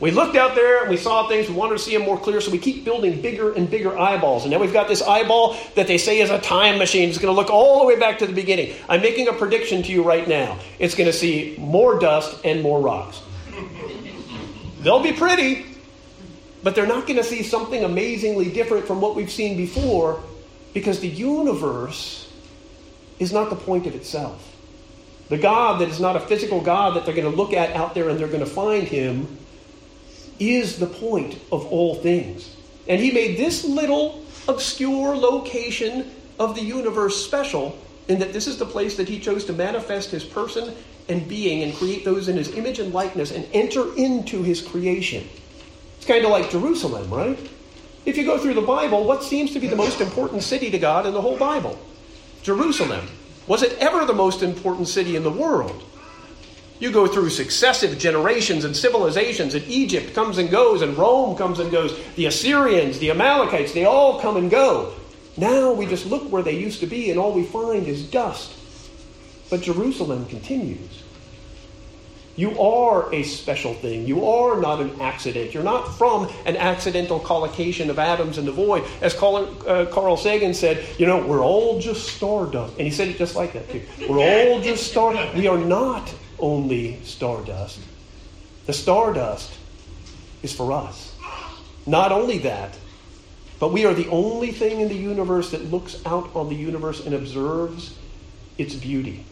We 0.00 0.10
looked 0.10 0.36
out 0.36 0.54
there 0.54 0.82
and 0.82 0.90
we 0.90 0.96
saw 0.96 1.28
things, 1.28 1.48
we 1.48 1.54
wanted 1.54 1.78
to 1.78 1.78
see 1.78 1.96
them 1.96 2.04
more 2.04 2.18
clear, 2.18 2.40
so 2.40 2.50
we 2.50 2.58
keep 2.58 2.84
building 2.84 3.22
bigger 3.22 3.54
and 3.54 3.70
bigger 3.70 3.96
eyeballs. 3.96 4.42
And 4.42 4.52
now 4.52 4.58
we've 4.58 4.72
got 4.72 4.88
this 4.88 5.00
eyeball 5.00 5.56
that 5.76 5.86
they 5.86 5.96
say 5.96 6.20
is 6.20 6.30
a 6.30 6.40
time 6.40 6.78
machine. 6.78 7.08
It's 7.08 7.16
going 7.16 7.34
to 7.34 7.40
look 7.40 7.48
all 7.48 7.80
the 7.80 7.86
way 7.86 7.98
back 7.98 8.18
to 8.18 8.26
the 8.26 8.32
beginning. 8.34 8.74
I'm 8.88 9.00
making 9.00 9.28
a 9.28 9.32
prediction 9.32 9.82
to 9.84 9.92
you 9.92 10.02
right 10.02 10.26
now. 10.28 10.58
It's 10.78 10.94
going 10.94 11.06
to 11.06 11.12
see 11.12 11.56
more 11.58 11.98
dust 11.98 12.38
and 12.44 12.60
more 12.60 12.80
rocks. 12.80 13.22
They'll 14.80 15.02
be 15.02 15.12
pretty, 15.12 15.64
but 16.64 16.74
they're 16.74 16.86
not 16.86 17.06
going 17.06 17.18
to 17.18 17.24
see 17.24 17.42
something 17.42 17.84
amazingly 17.84 18.50
different 18.50 18.86
from 18.86 19.00
what 19.00 19.14
we've 19.14 19.30
seen 19.30 19.54
before 19.56 20.20
because 20.72 20.98
the 20.98 21.08
universe 21.08 22.32
is 23.18 23.32
not 23.32 23.50
the 23.50 23.56
point 23.56 23.86
of 23.86 23.94
itself. 23.94 24.50
The 25.28 25.36
God 25.36 25.80
that 25.80 25.90
is 25.90 26.00
not 26.00 26.16
a 26.16 26.20
physical 26.20 26.62
God 26.62 26.96
that 26.96 27.04
they're 27.04 27.14
going 27.14 27.30
to 27.30 27.36
look 27.36 27.52
at 27.52 27.76
out 27.76 27.94
there 27.94 28.08
and 28.08 28.18
they're 28.18 28.28
going 28.28 28.40
to 28.40 28.46
find 28.46 28.88
him 28.88 29.38
is 30.40 30.78
the 30.78 30.86
point 30.86 31.34
of 31.52 31.66
all 31.66 31.96
things. 31.96 32.56
And 32.88 32.98
he 32.98 33.10
made 33.12 33.36
this 33.36 33.64
little 33.64 34.24
obscure 34.48 35.14
location 35.16 36.10
of 36.38 36.54
the 36.54 36.62
universe 36.62 37.24
special 37.24 37.78
in 38.08 38.18
that 38.18 38.32
this 38.32 38.46
is 38.46 38.58
the 38.58 38.66
place 38.66 38.96
that 38.96 39.08
he 39.08 39.20
chose 39.20 39.44
to 39.46 39.52
manifest 39.52 40.10
his 40.10 40.24
person 40.24 40.74
and 41.08 41.28
being 41.28 41.62
and 41.62 41.74
create 41.74 42.06
those 42.06 42.28
in 42.28 42.36
his 42.36 42.54
image 42.54 42.78
and 42.78 42.92
likeness 42.92 43.32
and 43.32 43.46
enter 43.52 43.94
into 43.96 44.42
his 44.42 44.62
creation. 44.62 45.28
It's 46.04 46.12
kind 46.12 46.26
of 46.26 46.32
like 46.32 46.50
Jerusalem, 46.50 47.08
right? 47.08 47.38
If 48.04 48.18
you 48.18 48.26
go 48.26 48.36
through 48.36 48.52
the 48.52 48.60
Bible, 48.60 49.04
what 49.04 49.22
seems 49.22 49.54
to 49.54 49.58
be 49.58 49.68
the 49.68 49.74
most 49.74 50.02
important 50.02 50.42
city 50.42 50.70
to 50.70 50.78
God 50.78 51.06
in 51.06 51.14
the 51.14 51.22
whole 51.22 51.38
Bible? 51.38 51.78
Jerusalem. 52.42 53.08
Was 53.46 53.62
it 53.62 53.78
ever 53.78 54.04
the 54.04 54.12
most 54.12 54.42
important 54.42 54.88
city 54.88 55.16
in 55.16 55.22
the 55.22 55.30
world? 55.30 55.82
You 56.78 56.92
go 56.92 57.06
through 57.06 57.30
successive 57.30 57.98
generations 57.98 58.66
and 58.66 58.76
civilizations, 58.76 59.54
and 59.54 59.64
Egypt 59.66 60.14
comes 60.14 60.36
and 60.36 60.50
goes, 60.50 60.82
and 60.82 60.94
Rome 60.98 61.38
comes 61.38 61.58
and 61.58 61.70
goes. 61.70 61.98
The 62.16 62.26
Assyrians, 62.26 62.98
the 62.98 63.10
Amalekites, 63.10 63.72
they 63.72 63.86
all 63.86 64.20
come 64.20 64.36
and 64.36 64.50
go. 64.50 64.92
Now 65.38 65.72
we 65.72 65.86
just 65.86 66.04
look 66.04 66.30
where 66.30 66.42
they 66.42 66.58
used 66.58 66.80
to 66.80 66.86
be, 66.86 67.08
and 67.08 67.18
all 67.18 67.32
we 67.32 67.44
find 67.44 67.86
is 67.86 68.02
dust. 68.02 68.52
But 69.48 69.62
Jerusalem 69.62 70.26
continues. 70.26 71.03
You 72.36 72.58
are 72.58 73.14
a 73.14 73.22
special 73.22 73.74
thing. 73.74 74.06
You 74.06 74.26
are 74.26 74.60
not 74.60 74.80
an 74.80 75.00
accident. 75.00 75.54
You're 75.54 75.62
not 75.62 75.96
from 75.96 76.28
an 76.46 76.56
accidental 76.56 77.20
collocation 77.20 77.90
of 77.90 77.98
atoms 77.98 78.38
in 78.38 78.44
the 78.44 78.52
void. 78.52 78.84
As 79.00 79.14
Carl, 79.14 79.56
uh, 79.66 80.16
Sagan 80.16 80.52
said, 80.52 80.84
you 80.98 81.06
know, 81.06 81.24
we're 81.24 81.44
all 81.44 81.78
just 81.78 82.08
stardust. 82.08 82.76
And 82.76 82.82
he 82.82 82.90
said 82.90 83.08
it 83.08 83.18
just 83.18 83.36
like 83.36 83.52
that, 83.52 83.70
too. 83.70 83.82
We're 84.08 84.18
all 84.18 84.60
just 84.60 84.90
stardust. 84.90 85.36
We 85.36 85.46
are 85.46 85.58
not 85.58 86.12
only 86.40 87.00
stardust. 87.04 87.78
The 88.66 88.72
stardust 88.72 89.52
is 90.42 90.52
for 90.52 90.72
us. 90.72 91.14
Not 91.86 92.10
only 92.10 92.38
that, 92.38 92.76
but 93.60 93.72
we 93.72 93.84
are 93.86 93.94
the 93.94 94.08
only 94.08 94.50
thing 94.50 94.80
in 94.80 94.88
the 94.88 94.96
universe 94.96 95.52
that 95.52 95.70
looks 95.70 96.04
out 96.04 96.34
on 96.34 96.48
the 96.48 96.56
universe 96.56 97.04
and 97.04 97.14
observes 97.14 97.96
its 98.58 98.74
beauty. 98.74 99.24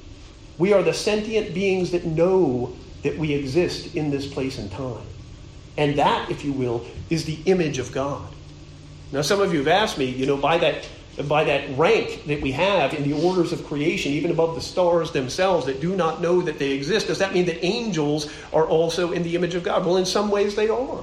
We 0.58 0.72
are 0.72 0.82
the 0.82 0.94
sentient 0.94 1.54
beings 1.54 1.90
that 1.90 2.04
know 2.04 2.76
that 3.02 3.18
we 3.18 3.32
exist 3.32 3.94
in 3.94 4.10
this 4.10 4.26
place 4.26 4.58
and 4.58 4.70
time. 4.70 5.04
And 5.76 5.98
that, 5.98 6.30
if 6.30 6.44
you 6.44 6.52
will, 6.52 6.84
is 7.10 7.24
the 7.24 7.38
image 7.46 7.78
of 7.78 7.92
God. 7.92 8.26
Now, 9.10 9.22
some 9.22 9.40
of 9.40 9.52
you 9.52 9.58
have 9.58 9.68
asked 9.68 9.98
me, 9.98 10.06
you 10.06 10.26
know, 10.26 10.36
by 10.36 10.58
that, 10.58 10.88
by 11.28 11.44
that 11.44 11.76
rank 11.76 12.24
that 12.26 12.40
we 12.40 12.52
have 12.52 12.94
in 12.94 13.08
the 13.08 13.12
orders 13.26 13.52
of 13.52 13.66
creation, 13.66 14.12
even 14.12 14.30
above 14.30 14.54
the 14.54 14.60
stars 14.60 15.12
themselves 15.12 15.66
that 15.66 15.80
do 15.80 15.96
not 15.96 16.20
know 16.20 16.40
that 16.42 16.58
they 16.58 16.70
exist, 16.72 17.08
does 17.08 17.18
that 17.18 17.34
mean 17.34 17.46
that 17.46 17.64
angels 17.64 18.30
are 18.52 18.66
also 18.66 19.12
in 19.12 19.22
the 19.22 19.34
image 19.34 19.54
of 19.54 19.62
God? 19.62 19.84
Well, 19.84 19.96
in 19.96 20.06
some 20.06 20.30
ways 20.30 20.54
they 20.54 20.68
are. 20.68 21.02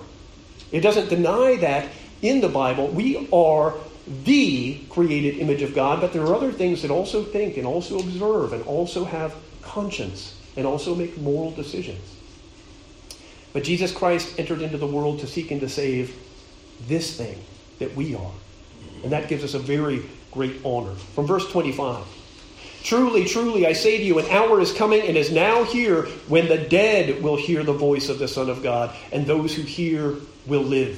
It 0.71 0.81
doesn't 0.81 1.09
deny 1.09 1.57
that 1.57 1.89
in 2.21 2.41
the 2.41 2.49
Bible. 2.49 2.87
We 2.87 3.27
are 3.31 3.75
the 4.23 4.79
created 4.89 5.37
image 5.37 5.61
of 5.61 5.75
God, 5.75 6.01
but 6.01 6.13
there 6.13 6.23
are 6.23 6.33
other 6.33 6.51
things 6.51 6.81
that 6.81 6.91
also 6.91 7.23
think 7.23 7.57
and 7.57 7.65
also 7.65 7.99
observe 7.99 8.53
and 8.53 8.63
also 8.63 9.05
have 9.05 9.35
conscience 9.61 10.38
and 10.59 10.67
also 10.67 10.93
make 10.93 11.17
moral 11.17 11.51
decisions. 11.51 12.17
But 13.53 13.63
Jesus 13.63 13.93
Christ 13.93 14.37
entered 14.37 14.61
into 14.61 14.77
the 14.77 14.85
world 14.85 15.21
to 15.21 15.27
seek 15.27 15.51
and 15.51 15.61
to 15.61 15.69
save 15.69 16.13
this 16.85 17.15
thing 17.15 17.41
that 17.79 17.95
we 17.95 18.13
are. 18.13 18.31
And 19.03 19.11
that 19.13 19.29
gives 19.29 19.45
us 19.45 19.53
a 19.53 19.59
very 19.59 20.03
great 20.31 20.57
honor. 20.65 20.93
From 21.15 21.25
verse 21.25 21.49
25 21.49 22.05
Truly, 22.83 23.23
truly, 23.23 23.65
I 23.65 23.73
say 23.73 23.97
to 23.97 24.03
you, 24.03 24.19
an 24.19 24.29
hour 24.29 24.59
is 24.59 24.73
coming 24.73 25.01
and 25.01 25.15
is 25.17 25.31
now 25.31 25.63
here 25.63 26.03
when 26.27 26.49
the 26.49 26.57
dead 26.57 27.23
will 27.23 27.37
hear 27.37 27.63
the 27.63 27.73
voice 27.73 28.09
of 28.09 28.19
the 28.19 28.27
Son 28.27 28.49
of 28.49 28.61
God, 28.61 28.93
and 29.13 29.25
those 29.25 29.55
who 29.55 29.61
hear 29.61 30.15
will 30.45 30.63
live. 30.63 30.97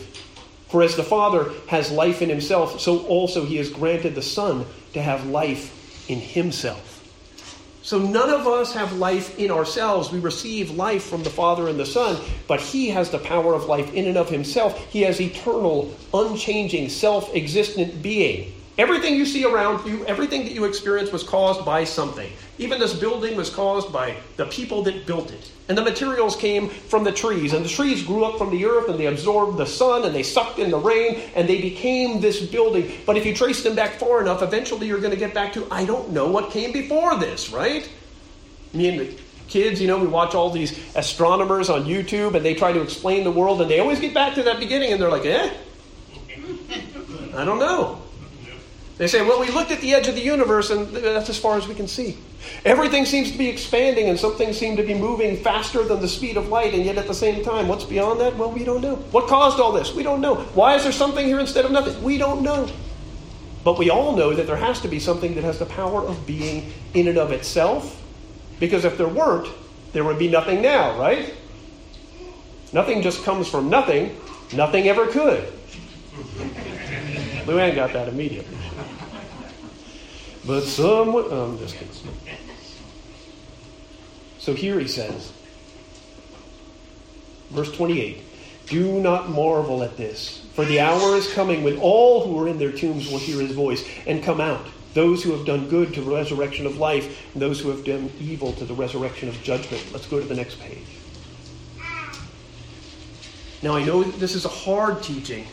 For 0.70 0.82
as 0.82 0.96
the 0.96 1.04
Father 1.04 1.52
has 1.68 1.92
life 1.92 2.22
in 2.22 2.30
himself, 2.30 2.80
so 2.80 3.06
also 3.06 3.46
he 3.46 3.58
has 3.58 3.70
granted 3.70 4.16
the 4.16 4.22
Son 4.22 4.66
to 4.94 5.02
have 5.02 5.28
life 5.28 6.10
in 6.10 6.20
himself. 6.20 6.91
So 7.84 7.98
none 7.98 8.30
of 8.30 8.46
us 8.48 8.74
have 8.74 8.94
life 8.94 9.40
in 9.40 9.50
ourselves. 9.50 10.12
We 10.12 10.20
receive 10.20 10.72
life 10.72 11.04
from 11.04 11.24
the 11.24 11.30
Father 11.30 11.68
and 11.68 11.80
the 11.80 11.86
Son, 11.86 12.18
but 12.48 12.62
He 12.62 12.90
has 12.90 13.10
the 13.10 13.18
power 13.18 13.54
of 13.54 13.66
life 13.66 13.94
in 13.94 14.06
and 14.06 14.18
of 14.18 14.30
Himself. 14.30 14.78
He 14.92 15.02
has 15.02 15.20
eternal, 15.20 15.94
unchanging, 16.14 16.90
self 16.90 17.34
existent 17.36 18.02
being. 18.04 18.54
Everything 18.82 19.16
you 19.16 19.28
see 19.28 19.46
around 19.46 19.86
you, 19.86 20.04
everything 20.08 20.44
that 20.44 20.54
you 20.54 20.66
experience 20.66 21.12
was 21.12 21.22
caused 21.22 21.64
by 21.64 21.84
something. 21.84 22.32
Even 22.58 22.80
this 22.80 22.96
building 22.96 23.36
was 23.36 23.52
caused 23.52 23.94
by 23.94 24.18
the 24.38 24.48
people 24.48 24.82
that 24.82 25.06
built 25.06 25.32
it. 25.32 25.52
And 25.70 25.78
the 25.78 25.84
materials 25.84 26.36
came 26.36 26.68
from 26.68 27.04
the 27.04 27.12
trees. 27.12 27.54
And 27.54 27.64
the 27.64 27.70
trees 27.70 28.02
grew 28.02 28.26
up 28.26 28.40
from 28.40 28.50
the 28.50 28.66
earth 28.66 28.90
and 28.90 29.00
they 29.00 29.06
absorbed 29.06 29.60
the 29.60 29.68
sun 29.68 30.04
and 30.04 30.16
they 30.16 30.24
sucked 30.24 30.58
in 30.58 30.72
the 30.72 30.80
rain 30.80 31.22
and 31.36 31.48
they 31.48 31.62
became 31.62 32.22
this 32.22 32.44
building. 32.44 32.92
But 33.06 33.18
if 33.18 33.26
you 33.28 33.36
trace 33.36 33.62
them 33.62 33.76
back 33.76 34.00
far 34.00 34.20
enough, 34.20 34.42
eventually 34.42 34.88
you're 34.88 35.00
going 35.00 35.14
to 35.14 35.20
get 35.20 35.36
back 35.36 35.54
to, 35.54 35.68
I 35.70 35.86
don't 35.86 36.10
know 36.10 36.32
what 36.32 36.50
came 36.50 36.72
before 36.72 37.20
this, 37.20 37.52
right? 37.52 37.88
Me 38.74 38.90
and 38.90 39.00
the 39.00 39.16
kids, 39.48 39.80
you 39.80 39.86
know, 39.86 40.00
we 40.00 40.08
watch 40.08 40.34
all 40.34 40.50
these 40.50 40.76
astronomers 40.96 41.70
on 41.70 41.84
YouTube 41.84 42.34
and 42.34 42.44
they 42.44 42.56
try 42.56 42.72
to 42.74 42.82
explain 42.82 43.26
the 43.26 43.32
world 43.32 43.62
and 43.62 43.70
they 43.70 43.80
always 43.80 44.00
get 44.00 44.16
back 44.16 44.34
to 44.34 44.42
that 44.42 44.60
beginning 44.60 44.92
and 44.92 45.00
they're 45.00 45.12
like, 45.12 45.28
eh? 45.28 45.54
I 47.36 47.46
don't 47.46 47.60
know. 47.60 48.02
They 49.02 49.08
say, 49.08 49.24
well, 49.24 49.40
we 49.40 49.50
looked 49.50 49.72
at 49.72 49.82
the 49.82 49.96
edge 49.96 50.08
of 50.08 50.14
the 50.14 50.22
universe 50.22 50.70
and 50.70 50.88
that's 50.90 51.28
as 51.28 51.40
far 51.40 51.58
as 51.58 51.68
we 51.68 51.74
can 51.74 51.88
see. 51.88 52.20
Everything 52.64 53.04
seems 53.04 53.32
to 53.32 53.38
be 53.40 53.50
expanding 53.50 54.10
and 54.10 54.20
some 54.20 54.36
things 54.36 54.60
seem 54.60 54.78
to 54.78 54.84
be 54.84 54.94
moving 54.94 55.38
faster 55.38 55.84
than 55.84 56.02
the 56.02 56.08
speed 56.08 56.38
of 56.38 56.50
light, 56.50 56.76
and 56.76 56.86
yet 56.86 57.00
at 57.00 57.08
the 57.08 57.14
same 57.16 57.44
time, 57.44 57.68
what's 57.68 57.84
beyond 57.84 58.20
that? 58.20 58.38
Well, 58.38 58.52
we 58.52 58.64
don't 58.64 58.80
know. 58.80 58.98
What 59.10 59.28
caused 59.28 59.60
all 59.60 59.72
this? 59.72 59.92
We 59.92 60.04
don't 60.04 60.22
know. 60.22 60.36
Why 60.54 60.76
is 60.76 60.84
there 60.84 60.92
something 60.92 61.26
here 61.26 61.40
instead 61.40 61.66
of 61.66 61.72
nothing? 61.72 62.04
We 62.04 62.20
don't 62.20 62.44
know. 62.44 62.70
But 63.64 63.80
we 63.80 63.90
all 63.90 64.16
know 64.16 64.36
that 64.36 64.46
there 64.46 64.56
has 64.56 64.82
to 64.82 64.88
be 64.88 65.00
something 65.00 65.34
that 65.34 65.44
has 65.44 65.58
the 65.58 65.66
power 65.66 66.04
of 66.06 66.28
being 66.28 66.72
in 66.94 67.08
and 67.08 67.18
of 67.18 67.32
itself, 67.32 68.00
because 68.60 68.86
if 68.86 69.00
there 69.00 69.10
weren't, 69.10 69.52
there 69.94 70.04
would 70.04 70.20
be 70.20 70.30
nothing 70.30 70.62
now, 70.62 70.96
right? 71.00 71.34
Nothing 72.72 73.02
just 73.02 73.24
comes 73.24 73.48
from 73.48 73.68
nothing, 73.68 74.16
nothing 74.54 74.88
ever 74.88 75.08
could. 75.08 75.52
Luann 77.46 77.76
got 77.76 77.94
that 77.94 78.08
immediately. 78.08 78.58
But 80.46 80.64
some, 80.64 81.10
oh, 81.16 81.52
I'm 81.52 81.60
just 81.60 81.76
kidding. 81.76 81.94
So 84.40 84.56
here 84.56 84.80
he 84.80 84.88
says, 84.88 85.32
verse 87.52 87.72
28 87.76 88.24
Do 88.68 89.00
not 89.00 89.30
marvel 89.30 89.84
at 89.84 89.98
this, 89.98 90.48
for 90.54 90.66
the 90.66 90.80
hour 90.80 91.16
is 91.16 91.32
coming 91.32 91.64
when 91.64 91.78
all 91.78 92.26
who 92.26 92.40
are 92.44 92.48
in 92.48 92.58
their 92.58 92.72
tombs 92.72 93.12
will 93.12 93.20
hear 93.20 93.40
his 93.40 93.52
voice 93.52 93.88
and 94.08 94.24
come 94.24 94.42
out. 94.42 94.66
Those 94.94 95.24
who 95.24 95.32
have 95.32 95.46
done 95.46 95.70
good 95.70 95.94
to 95.94 96.02
the 96.02 96.12
resurrection 96.12 96.66
of 96.66 96.78
life, 96.78 97.34
and 97.34 97.42
those 97.42 97.62
who 97.62 97.70
have 97.70 97.86
done 97.86 98.12
evil 98.20 98.52
to 98.54 98.66
the 98.66 98.74
resurrection 98.74 99.30
of 99.30 99.42
judgment. 99.44 99.82
Let's 99.94 100.08
go 100.08 100.20
to 100.20 100.26
the 100.26 100.36
next 100.36 100.60
page. 100.60 100.80
Now, 103.62 103.76
I 103.76 103.84
know 103.84 104.04
this 104.04 104.34
is 104.34 104.44
a 104.44 104.50
hard 104.50 105.04
teaching, 105.04 105.46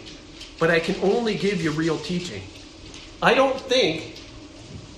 but 0.58 0.70
I 0.70 0.80
can 0.80 0.96
only 1.02 1.36
give 1.36 1.62
you 1.62 1.70
real 1.70 1.98
teaching. 1.98 2.42
I 3.22 3.34
don't 3.34 3.60
think 3.60 4.14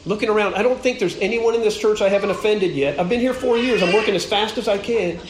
looking 0.06 0.28
around, 0.28 0.54
I 0.54 0.62
don't 0.62 0.80
think 0.80 0.98
there's 0.98 1.16
anyone 1.18 1.54
in 1.54 1.60
this 1.60 1.78
church 1.78 2.00
I 2.00 2.08
haven't 2.08 2.30
offended 2.30 2.72
yet. 2.72 2.98
I've 2.98 3.08
been 3.08 3.20
here 3.20 3.34
four 3.34 3.56
years. 3.56 3.82
I'm 3.82 3.92
working 3.92 4.14
as 4.14 4.24
fast 4.24 4.58
as 4.58 4.68
I 4.68 4.78
can. 4.78 5.20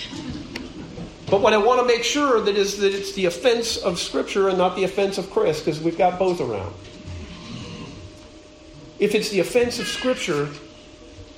But 1.30 1.40
what 1.40 1.52
I 1.52 1.58
want 1.58 1.80
to 1.80 1.87
make 1.87 2.02
sure 2.02 2.40
that 2.40 2.56
is 2.56 2.78
that 2.78 2.92
it's 2.92 3.12
the 3.12 3.26
offense 3.26 3.76
of 3.76 4.00
Scripture 4.00 4.49
and 4.49 4.58
not 4.58 4.75
the 4.75 4.84
offense 4.84 5.16
of 5.16 5.30
Chris, 5.30 5.60
because 5.60 5.80
we've 5.80 5.99
got 5.99 6.18
both 6.18 6.40
around. 6.40 6.75
If 8.99 9.14
it's 9.14 9.30
the 9.30 9.40
offense 9.40 9.78
of 9.78 9.87
Scripture, 9.87 10.49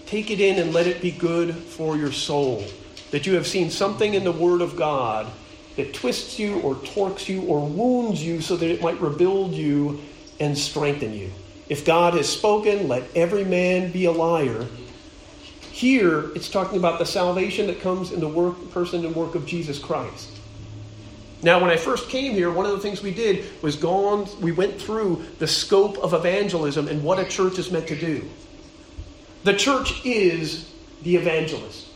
take 0.06 0.30
it 0.30 0.40
in 0.40 0.58
and 0.58 0.72
let 0.72 0.86
it 0.86 1.02
be 1.02 1.10
good 1.10 1.54
for 1.54 1.96
your 1.96 2.12
soul. 2.12 2.64
That 3.10 3.26
you 3.26 3.34
have 3.34 3.46
seen 3.46 3.70
something 3.70 4.14
in 4.14 4.24
the 4.24 4.32
Word 4.32 4.62
of 4.62 4.76
God 4.76 5.30
that 5.76 5.94
twists 5.94 6.38
you 6.38 6.60
or 6.60 6.74
torques 6.76 7.28
you 7.28 7.42
or 7.42 7.66
wounds 7.66 8.24
you 8.24 8.40
so 8.40 8.56
that 8.56 8.70
it 8.70 8.82
might 8.82 9.00
rebuild 9.00 9.52
you 9.52 10.00
and 10.40 10.56
strengthen 10.56 11.12
you. 11.14 11.30
If 11.68 11.84
God 11.84 12.14
has 12.14 12.28
spoken, 12.28 12.88
let 12.88 13.04
every 13.16 13.44
man 13.44 13.92
be 13.92 14.04
a 14.04 14.12
liar. 14.12 14.66
Here, 15.70 16.30
it's 16.34 16.50
talking 16.50 16.78
about 16.78 16.98
the 16.98 17.06
salvation 17.06 17.66
that 17.68 17.80
comes 17.80 18.12
in 18.12 18.20
the 18.20 18.28
work, 18.28 18.70
person 18.72 19.04
and 19.06 19.16
work 19.16 19.34
of 19.34 19.46
Jesus 19.46 19.78
Christ. 19.78 20.30
Now, 21.42 21.60
when 21.60 21.70
I 21.70 21.76
first 21.76 22.08
came 22.08 22.34
here, 22.34 22.52
one 22.52 22.66
of 22.66 22.72
the 22.72 22.78
things 22.78 23.02
we 23.02 23.12
did 23.12 23.44
was 23.62 23.74
go 23.74 24.08
on, 24.08 24.28
we 24.40 24.52
went 24.52 24.80
through 24.80 25.24
the 25.38 25.48
scope 25.48 25.98
of 25.98 26.14
evangelism 26.14 26.86
and 26.86 27.02
what 27.02 27.18
a 27.18 27.24
church 27.24 27.58
is 27.58 27.72
meant 27.72 27.88
to 27.88 27.96
do. 27.96 28.28
The 29.42 29.54
church 29.54 30.04
is 30.04 30.70
the 31.02 31.16
evangelist. 31.16 31.88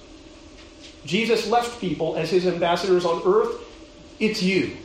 Jesus 1.05 1.47
left 1.47 1.81
people 1.81 2.17
as 2.17 2.29
his 2.31 2.47
ambassadors 2.47 3.05
on 3.05 3.23
earth. 3.25 3.63
It's 4.19 4.43
you 4.43 4.77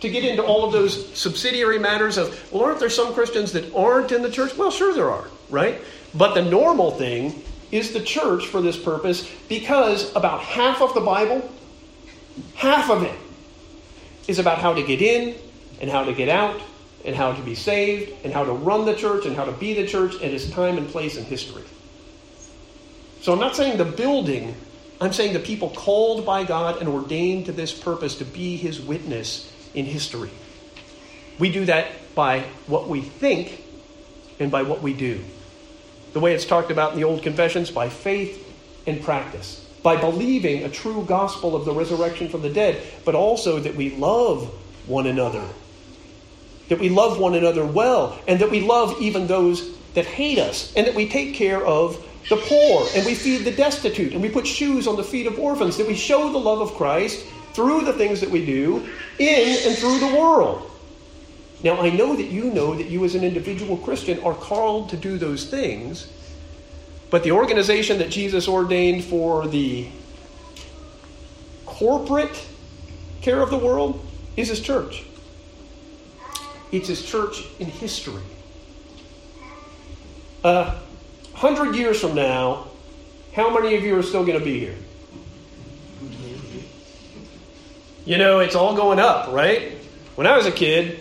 to 0.00 0.10
get 0.10 0.24
into 0.24 0.42
all 0.42 0.64
of 0.64 0.72
those 0.72 1.16
subsidiary 1.16 1.78
matters 1.78 2.18
of, 2.18 2.52
well, 2.52 2.64
aren't 2.64 2.78
there 2.78 2.90
some 2.90 3.14
Christians 3.14 3.52
that 3.52 3.74
aren't 3.74 4.12
in 4.12 4.22
the 4.22 4.30
church? 4.30 4.56
Well, 4.56 4.70
sure 4.70 4.92
there 4.92 5.10
are, 5.10 5.28
right? 5.48 5.80
But 6.14 6.34
the 6.34 6.42
normal 6.42 6.90
thing 6.92 7.42
is 7.72 7.92
the 7.92 8.02
church 8.02 8.46
for 8.46 8.60
this 8.60 8.76
purpose 8.76 9.28
because 9.48 10.14
about 10.14 10.40
half 10.40 10.82
of 10.82 10.94
the 10.94 11.00
Bible, 11.00 11.50
half 12.54 12.90
of 12.90 13.02
it, 13.02 13.18
is 14.28 14.38
about 14.38 14.58
how 14.58 14.74
to 14.74 14.82
get 14.82 15.02
in 15.02 15.36
and 15.80 15.90
how 15.90 16.04
to 16.04 16.12
get 16.12 16.28
out 16.28 16.60
and 17.04 17.16
how 17.16 17.32
to 17.32 17.42
be 17.42 17.54
saved 17.54 18.12
and 18.24 18.32
how 18.32 18.44
to 18.44 18.52
run 18.52 18.84
the 18.84 18.94
church 18.94 19.26
and 19.26 19.34
how 19.36 19.44
to 19.44 19.52
be 19.52 19.74
the 19.74 19.86
church 19.86 20.14
at 20.16 20.32
its 20.32 20.48
time 20.50 20.78
and 20.78 20.88
place 20.88 21.16
in 21.16 21.24
history. 21.24 21.64
So 23.20 23.32
I'm 23.32 23.40
not 23.40 23.56
saying 23.56 23.78
the 23.78 23.84
building, 23.84 24.54
I'm 25.00 25.12
saying 25.12 25.32
the 25.32 25.40
people 25.40 25.70
called 25.70 26.24
by 26.24 26.44
God 26.44 26.80
and 26.80 26.88
ordained 26.88 27.46
to 27.46 27.52
this 27.52 27.72
purpose 27.72 28.16
to 28.18 28.24
be 28.24 28.56
his 28.56 28.80
witness 28.80 29.50
in 29.74 29.84
history. 29.84 30.30
We 31.38 31.50
do 31.50 31.64
that 31.64 31.88
by 32.14 32.40
what 32.66 32.88
we 32.88 33.00
think 33.00 33.62
and 34.38 34.50
by 34.50 34.62
what 34.62 34.82
we 34.82 34.94
do. 34.94 35.20
The 36.12 36.20
way 36.20 36.34
it's 36.34 36.46
talked 36.46 36.70
about 36.70 36.92
in 36.92 36.98
the 36.98 37.04
Old 37.04 37.22
Confessions, 37.22 37.70
by 37.70 37.88
faith 37.88 38.40
and 38.86 39.02
practice. 39.02 39.60
By 39.82 39.96
believing 39.96 40.62
a 40.62 40.68
true 40.68 41.04
gospel 41.04 41.56
of 41.56 41.64
the 41.64 41.72
resurrection 41.72 42.28
from 42.28 42.42
the 42.42 42.50
dead, 42.50 42.80
but 43.04 43.14
also 43.14 43.58
that 43.58 43.74
we 43.74 43.96
love 43.96 44.44
one 44.86 45.06
another 45.06 45.44
that 46.68 46.78
we 46.78 46.88
love 46.88 47.18
one 47.18 47.34
another 47.34 47.64
well, 47.64 48.18
and 48.26 48.40
that 48.40 48.50
we 48.50 48.60
love 48.60 49.00
even 49.00 49.26
those 49.26 49.76
that 49.94 50.06
hate 50.06 50.38
us, 50.38 50.72
and 50.76 50.86
that 50.86 50.94
we 50.94 51.08
take 51.08 51.34
care 51.34 51.64
of 51.64 52.04
the 52.28 52.36
poor, 52.36 52.86
and 52.94 53.04
we 53.04 53.14
feed 53.14 53.44
the 53.44 53.50
destitute, 53.50 54.12
and 54.12 54.22
we 54.22 54.30
put 54.30 54.46
shoes 54.46 54.86
on 54.86 54.96
the 54.96 55.04
feet 55.04 55.26
of 55.26 55.38
orphans, 55.38 55.76
that 55.76 55.86
we 55.86 55.94
show 55.94 56.32
the 56.32 56.38
love 56.38 56.60
of 56.60 56.74
Christ 56.74 57.24
through 57.52 57.82
the 57.82 57.92
things 57.92 58.20
that 58.20 58.30
we 58.30 58.44
do 58.44 58.88
in 59.18 59.68
and 59.68 59.76
through 59.76 59.98
the 59.98 60.16
world. 60.16 60.70
Now, 61.62 61.80
I 61.80 61.90
know 61.90 62.14
that 62.14 62.26
you 62.26 62.44
know 62.50 62.74
that 62.74 62.86
you, 62.86 63.04
as 63.04 63.14
an 63.14 63.24
individual 63.24 63.76
Christian, 63.76 64.22
are 64.22 64.34
called 64.34 64.90
to 64.90 64.96
do 64.96 65.18
those 65.18 65.44
things, 65.48 66.08
but 67.10 67.22
the 67.22 67.32
organization 67.32 67.98
that 67.98 68.10
Jesus 68.10 68.48
ordained 68.48 69.04
for 69.04 69.46
the 69.46 69.88
corporate 71.64 72.46
care 73.22 73.40
of 73.40 73.50
the 73.50 73.58
world 73.58 74.04
is 74.36 74.48
his 74.48 74.60
church. 74.60 75.04
It's 76.72 76.88
his 76.88 77.04
church 77.04 77.44
in 77.58 77.66
history. 77.66 78.22
Uh, 80.42 80.78
hundred 81.34 81.76
years 81.76 82.00
from 82.00 82.14
now, 82.14 82.68
how 83.34 83.52
many 83.52 83.76
of 83.76 83.82
you 83.82 83.98
are 83.98 84.02
still 84.02 84.24
going 84.24 84.38
to 84.38 84.44
be 84.44 84.58
here? 84.58 84.76
You 88.04 88.18
know, 88.18 88.40
it's 88.40 88.54
all 88.54 88.76
going 88.76 88.98
up, 88.98 89.32
right? 89.32 89.72
When 90.14 90.26
I 90.26 90.36
was 90.36 90.46
a 90.46 90.52
kid, 90.52 91.00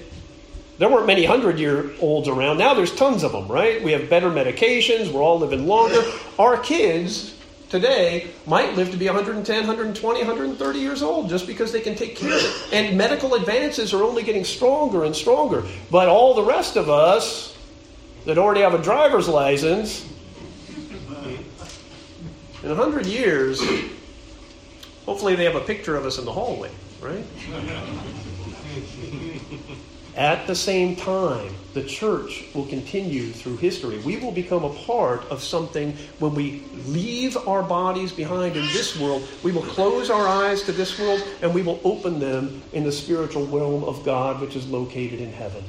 there 0.77 0.89
weren't 0.89 1.05
many 1.05 1.25
hundred 1.25 1.59
year 1.59 1.91
olds 1.99 2.27
around. 2.27 2.57
Now 2.57 2.73
there's 2.73 2.95
tons 2.95 3.23
of 3.23 3.31
them, 3.31 3.47
right? 3.47 3.83
We 3.83 3.91
have 3.91 4.09
better 4.09 4.29
medications. 4.29 5.11
We're 5.11 5.21
all 5.21 5.39
living 5.39 5.67
longer. 5.67 6.01
Our 6.39 6.57
kids 6.57 7.37
today 7.69 8.27
might 8.45 8.75
live 8.75 8.91
to 8.91 8.97
be 8.97 9.05
110, 9.07 9.55
120, 9.67 10.19
130 10.19 10.79
years 10.79 11.01
old 11.01 11.29
just 11.29 11.45
because 11.45 11.71
they 11.71 11.81
can 11.81 11.95
take 11.95 12.15
care 12.15 12.33
of 12.33 12.41
it. 12.41 12.73
And 12.73 12.97
medical 12.97 13.33
advances 13.35 13.93
are 13.93 14.03
only 14.03 14.23
getting 14.23 14.43
stronger 14.43 15.03
and 15.03 15.15
stronger. 15.15 15.63
But 15.91 16.07
all 16.07 16.33
the 16.33 16.43
rest 16.43 16.75
of 16.75 16.89
us 16.89 17.57
that 18.25 18.37
already 18.37 18.61
have 18.61 18.73
a 18.73 18.81
driver's 18.81 19.27
license, 19.27 20.07
in 22.63 22.71
a 22.71 22.75
100 22.75 23.05
years, 23.05 23.61
hopefully 25.05 25.35
they 25.35 25.43
have 25.43 25.55
a 25.55 25.61
picture 25.61 25.95
of 25.95 26.05
us 26.05 26.17
in 26.17 26.25
the 26.25 26.31
hallway, 26.31 26.71
right? 27.01 27.25
At 30.15 30.45
the 30.47 30.55
same 30.55 30.95
time, 30.95 31.53
the 31.73 31.83
church 31.83 32.45
will 32.53 32.67
continue 32.67 33.31
through 33.31 33.57
history. 33.57 33.97
We 33.99 34.17
will 34.17 34.31
become 34.31 34.63
a 34.63 34.69
part 34.69 35.25
of 35.25 35.41
something 35.41 35.97
when 36.19 36.35
we 36.35 36.63
leave 36.85 37.35
our 37.47 37.63
bodies 37.63 38.11
behind 38.11 38.55
in 38.55 38.65
this 38.67 38.97
world. 38.97 39.27
We 39.41 39.51
will 39.51 39.63
close 39.63 40.11
our 40.11 40.27
eyes 40.27 40.61
to 40.63 40.71
this 40.71 40.99
world 40.99 41.23
and 41.41 41.53
we 41.53 41.63
will 41.63 41.81
open 41.83 42.19
them 42.19 42.61
in 42.73 42.83
the 42.83 42.91
spiritual 42.91 43.47
realm 43.47 43.83
of 43.83 44.05
God, 44.05 44.39
which 44.39 44.55
is 44.55 44.67
located 44.69 45.19
in 45.19 45.33
heaven. 45.33 45.63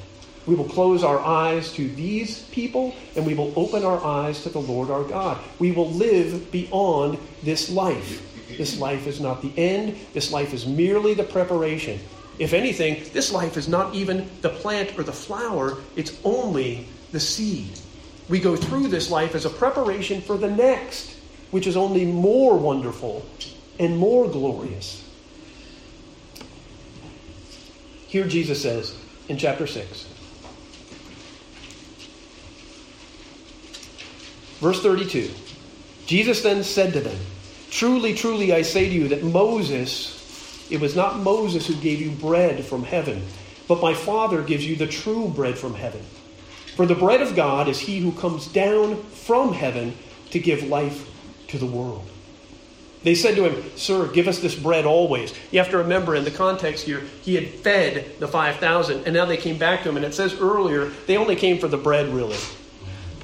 We 0.46 0.54
will 0.54 0.68
close 0.68 1.02
our 1.02 1.18
eyes 1.18 1.72
to 1.74 1.88
these 1.88 2.42
people 2.44 2.94
and 3.16 3.24
we 3.24 3.35
will 3.35 3.52
open 3.57 3.85
our 3.85 4.02
eyes 4.04 4.42
to 4.42 4.50
the 4.50 4.61
Lord 4.61 4.90
our 4.90 5.04
God. 5.04 5.38
We 5.59 5.72
will 5.72 5.90
live 5.90 6.50
beyond 6.50 7.18
this 7.42 7.70
life. 7.70 8.30
This 8.57 8.78
life 8.78 9.07
is 9.07 9.20
not 9.20 9.42
the 9.42 9.52
end, 9.57 9.96
this 10.12 10.30
life 10.30 10.52
is 10.52 10.66
merely 10.66 11.14
the 11.14 11.24
preparation. 11.24 11.98
If 12.38 12.52
anything, 12.52 13.04
this 13.12 13.33
life 13.33 13.57
is 13.57 13.68
not 13.68 13.94
even 13.94 14.28
the 14.42 14.50
plant 14.50 14.98
or 14.98 15.02
the 15.02 15.12
flower, 15.12 15.78
it's 15.96 16.18
only 16.24 16.87
the 17.12 17.20
seed. 17.20 17.78
We 18.28 18.40
go 18.40 18.57
through 18.57 18.88
this 18.88 19.11
life 19.11 19.35
as 19.35 19.44
a 19.44 19.50
preparation 19.50 20.20
for 20.20 20.37
the 20.37 20.50
next, 20.50 21.16
which 21.52 21.66
is 21.66 21.76
only 21.76 22.04
more 22.04 22.57
wonderful 22.57 23.24
and 23.78 23.96
more 23.96 24.28
glorious. 24.28 25.02
Here 28.07 28.26
Jesus 28.26 28.62
says 28.62 28.96
in 29.28 29.38
chapter 29.38 29.66
6, 29.66 30.13
verse 34.64 34.83
32 34.83 35.31
Jesus 36.07 36.42
then 36.42 36.64
said 36.64 36.92
to 36.94 37.00
them, 37.00 37.18
Truly, 37.70 38.14
truly, 38.14 38.53
I 38.53 38.62
say 38.62 38.88
to 38.88 38.94
you 38.94 39.09
that 39.09 39.22
Moses 39.22 40.14
it 40.70 40.81
was 40.81 40.96
not 40.96 41.18
Moses 41.18 41.66
who 41.66 41.74
gave 41.77 42.00
you 42.00 42.11
bread 42.11 42.64
from 42.64 42.85
heaven, 42.85 43.22
but 43.68 43.83
my 43.83 43.94
Father 43.94 44.42
gives 44.42 44.66
you 44.66 44.77
the 44.77 44.87
true 44.87 45.29
bread 45.29 45.59
from 45.59 45.74
heaven. 45.74 46.03
For 46.77 46.87
the 46.87 46.94
bread 46.94 47.20
of 47.20 47.37
God 47.37 47.68
is 47.68 47.79
he 47.79 48.00
who 48.00 48.12
comes 48.12 48.46
down 48.46 49.03
from 49.05 49.53
heaven 49.53 49.94
to 50.31 50.38
give 50.38 50.64
life 50.64 51.09
to 51.48 51.59
the 51.59 51.66
world. 51.66 52.09
They 53.03 53.14
said 53.14 53.37
to 53.37 53.44
him, 53.44 53.70
Sir, 53.77 54.09
give 54.09 54.27
us 54.27 54.38
this 54.38 54.55
bread 54.55 54.87
always. 54.87 55.35
You 55.50 55.59
have 55.59 55.70
to 55.70 55.79
remember 55.79 56.14
in 56.14 56.24
the 56.24 56.31
context 56.31 56.87
here, 56.87 57.00
he 57.22 57.35
had 57.35 57.48
fed 57.48 58.18
the 58.18 58.27
5,000, 58.27 59.05
and 59.05 59.14
now 59.14 59.27
they 59.27 59.37
came 59.37 59.59
back 59.59 59.83
to 59.83 59.90
him. 59.90 59.96
And 59.96 60.07
it 60.07 60.14
says 60.14 60.40
earlier, 60.40 60.87
they 61.07 61.18
only 61.18 61.37
came 61.37 61.59
for 61.59 61.68
the 61.68 61.77
bread, 61.77 62.09
really. 62.09 62.38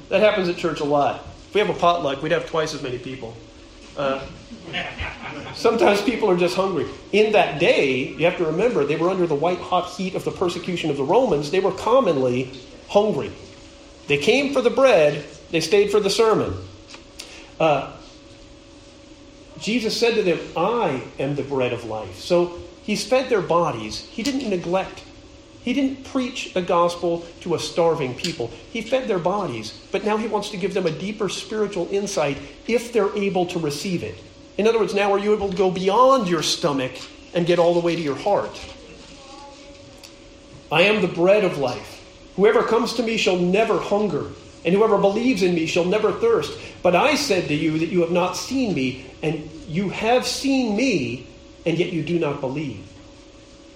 That 0.09 0.21
happens 0.21 0.47
at 0.49 0.57
church 0.57 0.81
a 0.81 0.85
lot. 0.85 1.25
If 1.51 1.55
we 1.55 1.59
have 1.59 1.69
a 1.69 1.77
potluck, 1.77 2.21
we'd 2.21 2.31
have 2.31 2.49
twice 2.49 2.73
as 2.73 2.81
many 2.81 2.97
people. 2.97 3.35
Uh, 3.97 4.25
sometimes 5.53 6.01
people 6.01 6.29
are 6.29 6.37
just 6.37 6.55
hungry. 6.55 6.87
In 7.11 7.33
that 7.33 7.59
day, 7.59 8.07
you 8.07 8.23
have 8.23 8.37
to 8.37 8.45
remember, 8.45 8.85
they 8.85 8.95
were 8.95 9.09
under 9.09 9.27
the 9.27 9.35
white 9.35 9.57
hot 9.57 9.89
heat 9.89 10.15
of 10.15 10.23
the 10.23 10.31
persecution 10.31 10.89
of 10.89 10.95
the 10.95 11.03
Romans. 11.03 11.51
They 11.51 11.59
were 11.59 11.73
commonly 11.73 12.53
hungry. 12.87 13.33
They 14.07 14.17
came 14.17 14.53
for 14.53 14.61
the 14.61 14.69
bread, 14.69 15.25
they 15.49 15.59
stayed 15.59 15.91
for 15.91 15.99
the 15.99 16.09
sermon. 16.09 16.53
Uh, 17.59 17.97
Jesus 19.59 19.99
said 19.99 20.15
to 20.15 20.23
them, 20.23 20.39
I 20.55 21.03
am 21.19 21.35
the 21.35 21.43
bread 21.43 21.73
of 21.73 21.83
life. 21.83 22.15
So 22.15 22.61
he's 22.83 23.05
fed 23.05 23.29
their 23.29 23.41
bodies. 23.41 24.05
He 24.05 24.23
didn't 24.23 24.49
neglect 24.49 25.03
he 25.63 25.73
didn't 25.73 26.05
preach 26.05 26.53
the 26.53 26.61
gospel 26.61 27.25
to 27.41 27.53
a 27.53 27.59
starving 27.59 28.15
people. 28.15 28.47
He 28.71 28.81
fed 28.81 29.07
their 29.07 29.19
bodies, 29.19 29.77
but 29.91 30.03
now 30.03 30.17
he 30.17 30.27
wants 30.27 30.49
to 30.49 30.57
give 30.57 30.73
them 30.73 30.87
a 30.87 30.91
deeper 30.91 31.29
spiritual 31.29 31.87
insight 31.91 32.37
if 32.67 32.91
they're 32.91 33.15
able 33.15 33.45
to 33.47 33.59
receive 33.59 34.01
it. 34.03 34.15
In 34.57 34.67
other 34.67 34.79
words, 34.79 34.95
now 34.95 35.13
are 35.13 35.19
you 35.19 35.33
able 35.33 35.49
to 35.49 35.55
go 35.55 35.69
beyond 35.69 36.27
your 36.27 36.41
stomach 36.41 36.93
and 37.33 37.45
get 37.45 37.59
all 37.59 37.73
the 37.73 37.79
way 37.79 37.95
to 37.95 38.01
your 38.01 38.15
heart? 38.15 38.59
I 40.71 40.83
am 40.83 41.01
the 41.01 41.07
bread 41.07 41.43
of 41.43 41.57
life. 41.57 41.99
Whoever 42.37 42.63
comes 42.63 42.93
to 42.93 43.03
me 43.03 43.17
shall 43.17 43.37
never 43.37 43.79
hunger, 43.79 44.27
and 44.65 44.73
whoever 44.73 44.97
believes 44.97 45.43
in 45.43 45.53
me 45.53 45.67
shall 45.67 45.85
never 45.85 46.11
thirst. 46.11 46.57
But 46.81 46.95
I 46.95 47.15
said 47.15 47.47
to 47.49 47.53
you 47.53 47.77
that 47.79 47.89
you 47.89 48.01
have 48.01 48.11
not 48.11 48.35
seen 48.35 48.73
me, 48.73 49.05
and 49.21 49.49
you 49.67 49.89
have 49.89 50.25
seen 50.25 50.75
me, 50.75 51.27
and 51.65 51.77
yet 51.77 51.93
you 51.93 52.01
do 52.01 52.17
not 52.17 52.41
believe. 52.41 52.87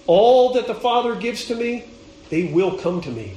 All 0.06 0.52
that 0.54 0.66
the 0.66 0.74
Father 0.74 1.14
gives 1.14 1.46
to 1.46 1.54
me, 1.54 1.84
they 2.30 2.44
will 2.44 2.78
come 2.78 3.00
to 3.02 3.10
me. 3.10 3.36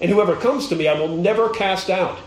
And 0.00 0.10
whoever 0.10 0.36
comes 0.36 0.68
to 0.68 0.76
me, 0.76 0.88
I 0.88 0.98
will 0.98 1.16
never 1.16 1.48
cast 1.50 1.90
out. 1.90 2.18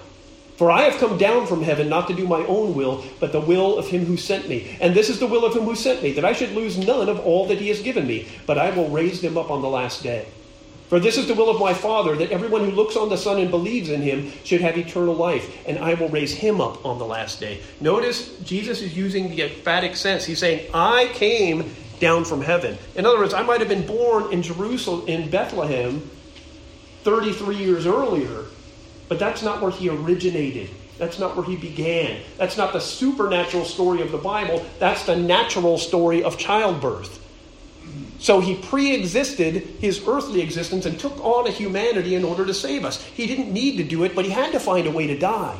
For 0.58 0.70
I 0.70 0.84
have 0.84 1.00
come 1.00 1.18
down 1.18 1.48
from 1.48 1.64
heaven 1.64 1.90
not 1.90 2.08
to 2.10 2.14
do 2.14 2.28
my 2.28 2.46
own 2.46 2.76
will, 2.76 3.04
but 3.20 3.32
the 3.32 3.40
will 3.40 3.80
of 3.80 3.88
him 3.88 4.06
who 4.06 4.18
sent 4.18 4.48
me. 4.48 4.78
And 4.80 4.94
this 4.94 5.10
is 5.10 5.20
the 5.20 5.26
will 5.26 5.44
of 5.44 5.56
him 5.56 5.64
who 5.64 5.76
sent 5.76 6.04
me, 6.04 6.12
that 6.14 6.26
I 6.26 6.34
should 6.34 6.52
lose 6.52 6.78
none 6.78 7.10
of 7.10 7.20
all 7.22 7.48
that 7.48 7.60
he 7.60 7.70
has 7.70 7.82
given 7.82 8.06
me, 8.06 8.28
but 8.46 8.60
I 8.60 8.70
will 8.70 8.90
raise 8.90 9.22
them 9.22 9.38
up 9.38 9.50
on 9.50 9.64
the 9.64 9.70
last 9.70 10.04
day. 10.04 10.28
For 10.90 11.00
this 11.00 11.18
is 11.18 11.26
the 11.26 11.34
will 11.34 11.50
of 11.50 11.60
my 11.60 11.74
Father, 11.74 12.16
that 12.18 12.32
everyone 12.32 12.66
who 12.66 12.72
looks 12.72 12.98
on 12.98 13.10
the 13.10 13.18
Son 13.18 13.40
and 13.40 13.50
believes 13.50 13.90
in 13.90 14.02
him 14.02 14.32
should 14.44 14.62
have 14.62 14.78
eternal 14.78 15.16
life, 15.16 15.50
and 15.66 15.80
I 15.80 15.94
will 15.94 16.10
raise 16.10 16.34
him 16.34 16.60
up 16.60 16.86
on 16.86 17.00
the 17.00 17.06
last 17.06 17.40
day. 17.40 17.62
Notice 17.80 18.38
Jesus 18.40 18.82
is 18.82 18.96
using 18.96 19.30
the 19.30 19.44
emphatic 19.44 19.96
sense. 19.96 20.26
He's 20.26 20.40
saying, 20.40 20.70
I 20.74 21.10
came 21.14 21.74
down 22.02 22.26
from 22.26 22.42
heaven. 22.42 22.78
In 22.96 23.06
other 23.06 23.20
words, 23.20 23.34
I 23.34 23.44
might 23.44 23.62
have 23.62 23.70
been 23.70 23.88
born 23.88 24.34
in 24.34 24.42
Jerusalem, 24.42 25.08
in 25.08 25.30
Bethlehem, 25.30 26.10
33 27.04 27.56
years 27.56 27.86
earlier, 27.86 28.46
but 29.08 29.20
that's 29.20 29.42
not 29.42 29.62
where 29.62 29.72
he 29.72 29.88
originated. 29.88 30.70
That's 30.98 31.18
not 31.18 31.36
where 31.36 31.46
he 31.46 31.56
began. 31.56 32.22
That's 32.38 32.58
not 32.58 32.74
the 32.74 32.82
supernatural 32.82 33.66
story 33.66 34.02
of 34.02 34.12
the 34.12 34.18
Bible. 34.18 34.66
That's 34.80 35.06
the 35.06 35.16
natural 35.16 35.78
story 35.78 36.24
of 36.24 36.38
childbirth. 36.38 37.20
So 38.20 38.40
he 38.40 38.56
pre 38.56 38.94
existed 38.94 39.56
his 39.80 40.08
earthly 40.08 40.42
existence 40.42 40.86
and 40.86 41.00
took 41.00 41.20
on 41.26 41.48
a 41.48 41.52
humanity 41.52 42.14
in 42.14 42.24
order 42.24 42.46
to 42.46 42.54
save 42.54 42.86
us. 42.86 43.04
He 43.04 43.26
didn't 43.26 43.52
need 43.52 43.78
to 43.78 43.84
do 43.84 44.04
it, 44.04 44.14
but 44.14 44.26
he 44.26 44.32
had 44.32 44.52
to 44.52 44.60
find 44.60 44.86
a 44.86 44.92
way 44.92 45.08
to 45.08 45.18
die. 45.18 45.58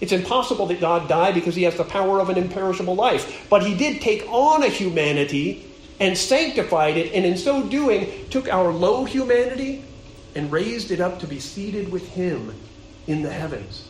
It's 0.00 0.12
impossible 0.12 0.66
that 0.66 0.80
God 0.80 1.08
died 1.08 1.34
because 1.34 1.54
he 1.54 1.64
has 1.64 1.76
the 1.76 1.84
power 1.84 2.20
of 2.20 2.30
an 2.30 2.38
imperishable 2.38 2.94
life. 2.94 3.46
But 3.50 3.66
he 3.66 3.74
did 3.74 4.00
take 4.00 4.26
on 4.28 4.62
a 4.62 4.68
humanity 4.68 5.66
and 5.98 6.16
sanctified 6.16 6.96
it, 6.96 7.12
and 7.12 7.26
in 7.26 7.36
so 7.36 7.62
doing, 7.68 8.08
took 8.30 8.48
our 8.48 8.72
low 8.72 9.04
humanity 9.04 9.84
and 10.34 10.50
raised 10.50 10.90
it 10.90 11.00
up 11.00 11.20
to 11.20 11.26
be 11.26 11.38
seated 11.38 11.92
with 11.92 12.08
him 12.08 12.54
in 13.06 13.22
the 13.22 13.30
heavens. 13.30 13.86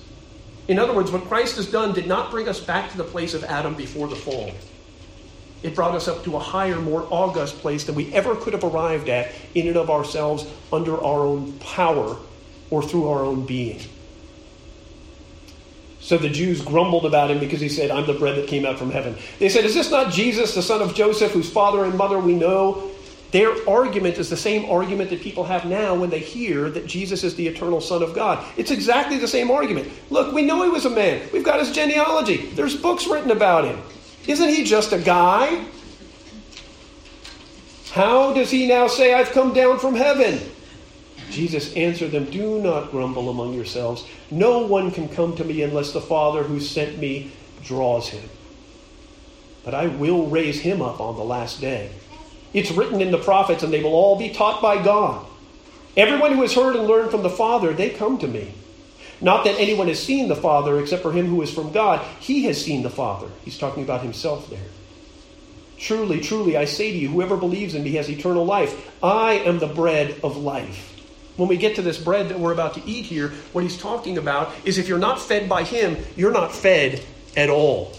In 0.66 0.78
other 0.78 0.92
words, 0.92 1.12
what 1.12 1.24
Christ 1.24 1.56
has 1.56 1.70
done 1.70 1.92
did 1.92 2.08
not 2.08 2.30
bring 2.30 2.48
us 2.48 2.60
back 2.60 2.90
to 2.90 2.96
the 2.96 3.04
place 3.04 3.34
of 3.34 3.44
Adam 3.44 3.74
before 3.74 4.08
the 4.08 4.16
fall. 4.16 4.50
It 5.62 5.74
brought 5.74 5.94
us 5.94 6.08
up 6.08 6.24
to 6.24 6.36
a 6.36 6.40
higher, 6.40 6.80
more 6.80 7.06
august 7.10 7.58
place 7.58 7.84
than 7.84 7.94
we 7.94 8.12
ever 8.14 8.34
could 8.34 8.54
have 8.54 8.64
arrived 8.64 9.08
at 9.08 9.30
in 9.54 9.68
and 9.68 9.76
of 9.76 9.90
ourselves 9.90 10.46
under 10.72 10.96
our 10.96 11.20
own 11.20 11.52
power 11.58 12.16
or 12.70 12.82
through 12.82 13.08
our 13.08 13.24
own 13.24 13.46
being. 13.46 13.80
So 16.00 16.16
the 16.16 16.30
Jews 16.30 16.62
grumbled 16.62 17.04
about 17.04 17.30
him 17.30 17.38
because 17.38 17.60
he 17.60 17.68
said, 17.68 17.90
I'm 17.90 18.06
the 18.06 18.14
bread 18.14 18.36
that 18.36 18.48
came 18.48 18.64
out 18.64 18.78
from 18.78 18.90
heaven. 18.90 19.16
They 19.38 19.48
said, 19.48 19.64
Is 19.64 19.74
this 19.74 19.90
not 19.90 20.12
Jesus, 20.12 20.54
the 20.54 20.62
son 20.62 20.80
of 20.80 20.94
Joseph, 20.94 21.32
whose 21.32 21.50
father 21.50 21.84
and 21.84 21.96
mother 21.96 22.18
we 22.18 22.34
know? 22.34 22.90
Their 23.32 23.52
argument 23.68 24.18
is 24.18 24.28
the 24.28 24.36
same 24.36 24.68
argument 24.68 25.10
that 25.10 25.20
people 25.20 25.44
have 25.44 25.64
now 25.64 25.94
when 25.94 26.10
they 26.10 26.18
hear 26.18 26.68
that 26.70 26.86
Jesus 26.86 27.22
is 27.22 27.36
the 27.36 27.46
eternal 27.46 27.80
Son 27.80 28.02
of 28.02 28.12
God. 28.12 28.44
It's 28.56 28.72
exactly 28.72 29.18
the 29.18 29.28
same 29.28 29.52
argument. 29.52 29.88
Look, 30.10 30.34
we 30.34 30.42
know 30.42 30.64
he 30.64 30.68
was 30.68 30.84
a 30.84 30.90
man. 30.90 31.28
We've 31.32 31.44
got 31.44 31.60
his 31.60 31.70
genealogy. 31.70 32.38
There's 32.54 32.76
books 32.76 33.06
written 33.06 33.30
about 33.30 33.64
him. 33.64 33.80
Isn't 34.26 34.48
he 34.48 34.64
just 34.64 34.92
a 34.92 34.98
guy? 34.98 35.64
How 37.92 38.32
does 38.32 38.50
he 38.50 38.66
now 38.66 38.88
say, 38.88 39.14
I've 39.14 39.30
come 39.30 39.52
down 39.52 39.78
from 39.78 39.94
heaven? 39.94 40.40
Jesus 41.30 41.74
answered 41.74 42.12
them, 42.12 42.26
Do 42.26 42.60
not 42.60 42.90
grumble 42.90 43.30
among 43.30 43.54
yourselves. 43.54 44.04
No 44.30 44.66
one 44.66 44.90
can 44.90 45.08
come 45.08 45.36
to 45.36 45.44
me 45.44 45.62
unless 45.62 45.92
the 45.92 46.00
Father 46.00 46.42
who 46.42 46.60
sent 46.60 46.98
me 46.98 47.32
draws 47.62 48.08
him. 48.08 48.28
But 49.64 49.74
I 49.74 49.88
will 49.88 50.26
raise 50.26 50.60
him 50.60 50.80
up 50.80 51.00
on 51.00 51.16
the 51.16 51.24
last 51.24 51.60
day. 51.60 51.90
It's 52.52 52.70
written 52.70 53.00
in 53.00 53.10
the 53.10 53.18
prophets, 53.18 53.62
and 53.62 53.72
they 53.72 53.82
will 53.82 53.94
all 53.94 54.18
be 54.18 54.30
taught 54.30 54.62
by 54.62 54.82
God. 54.82 55.26
Everyone 55.96 56.32
who 56.32 56.42
has 56.42 56.54
heard 56.54 56.76
and 56.76 56.86
learned 56.86 57.10
from 57.10 57.22
the 57.22 57.30
Father, 57.30 57.72
they 57.72 57.90
come 57.90 58.18
to 58.18 58.26
me. 58.26 58.54
Not 59.20 59.44
that 59.44 59.60
anyone 59.60 59.88
has 59.88 60.02
seen 60.02 60.28
the 60.28 60.36
Father 60.36 60.80
except 60.80 61.02
for 61.02 61.12
him 61.12 61.26
who 61.26 61.42
is 61.42 61.52
from 61.52 61.72
God. 61.72 62.04
He 62.20 62.44
has 62.44 62.64
seen 62.64 62.82
the 62.82 62.90
Father. 62.90 63.28
He's 63.44 63.58
talking 63.58 63.82
about 63.82 64.02
himself 64.02 64.48
there. 64.48 64.58
Truly, 65.76 66.20
truly, 66.20 66.56
I 66.56 66.64
say 66.64 66.92
to 66.92 66.98
you, 66.98 67.08
whoever 67.08 67.36
believes 67.36 67.74
in 67.74 67.82
me 67.82 67.92
has 67.92 68.08
eternal 68.08 68.44
life. 68.44 68.90
I 69.02 69.34
am 69.34 69.58
the 69.58 69.66
bread 69.66 70.20
of 70.22 70.36
life. 70.36 70.89
When 71.40 71.48
we 71.48 71.56
get 71.56 71.76
to 71.76 71.82
this 71.82 71.96
bread 71.96 72.28
that 72.28 72.38
we're 72.38 72.52
about 72.52 72.74
to 72.74 72.86
eat 72.86 73.06
here, 73.06 73.28
what 73.54 73.64
he's 73.64 73.78
talking 73.78 74.18
about 74.18 74.52
is 74.66 74.76
if 74.76 74.88
you're 74.88 74.98
not 74.98 75.18
fed 75.18 75.48
by 75.48 75.62
him, 75.62 75.96
you're 76.14 76.32
not 76.32 76.52
fed 76.52 77.02
at 77.34 77.48
all. 77.48 77.94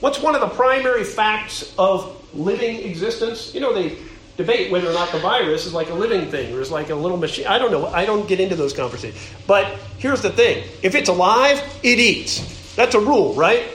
What's 0.00 0.20
one 0.20 0.34
of 0.34 0.42
the 0.42 0.48
primary 0.48 1.04
facts 1.04 1.72
of 1.78 2.22
living 2.34 2.80
existence? 2.80 3.54
You 3.54 3.62
know, 3.62 3.72
they 3.72 3.96
debate 4.36 4.70
whether 4.70 4.90
or 4.90 4.92
not 4.92 5.10
the 5.10 5.20
virus 5.20 5.64
is 5.64 5.72
like 5.72 5.88
a 5.88 5.94
living 5.94 6.30
thing 6.30 6.54
or 6.54 6.60
is 6.60 6.70
like 6.70 6.90
a 6.90 6.94
little 6.94 7.16
machine. 7.16 7.46
I 7.46 7.56
don't 7.56 7.70
know. 7.70 7.86
I 7.86 8.04
don't 8.04 8.28
get 8.28 8.40
into 8.40 8.56
those 8.56 8.74
conversations. 8.74 9.26
But 9.46 9.78
here's 9.96 10.20
the 10.20 10.28
thing 10.28 10.64
if 10.82 10.94
it's 10.94 11.08
alive, 11.08 11.62
it 11.82 11.98
eats. 11.98 12.74
That's 12.76 12.94
a 12.94 13.00
rule, 13.00 13.32
right? 13.32 13.68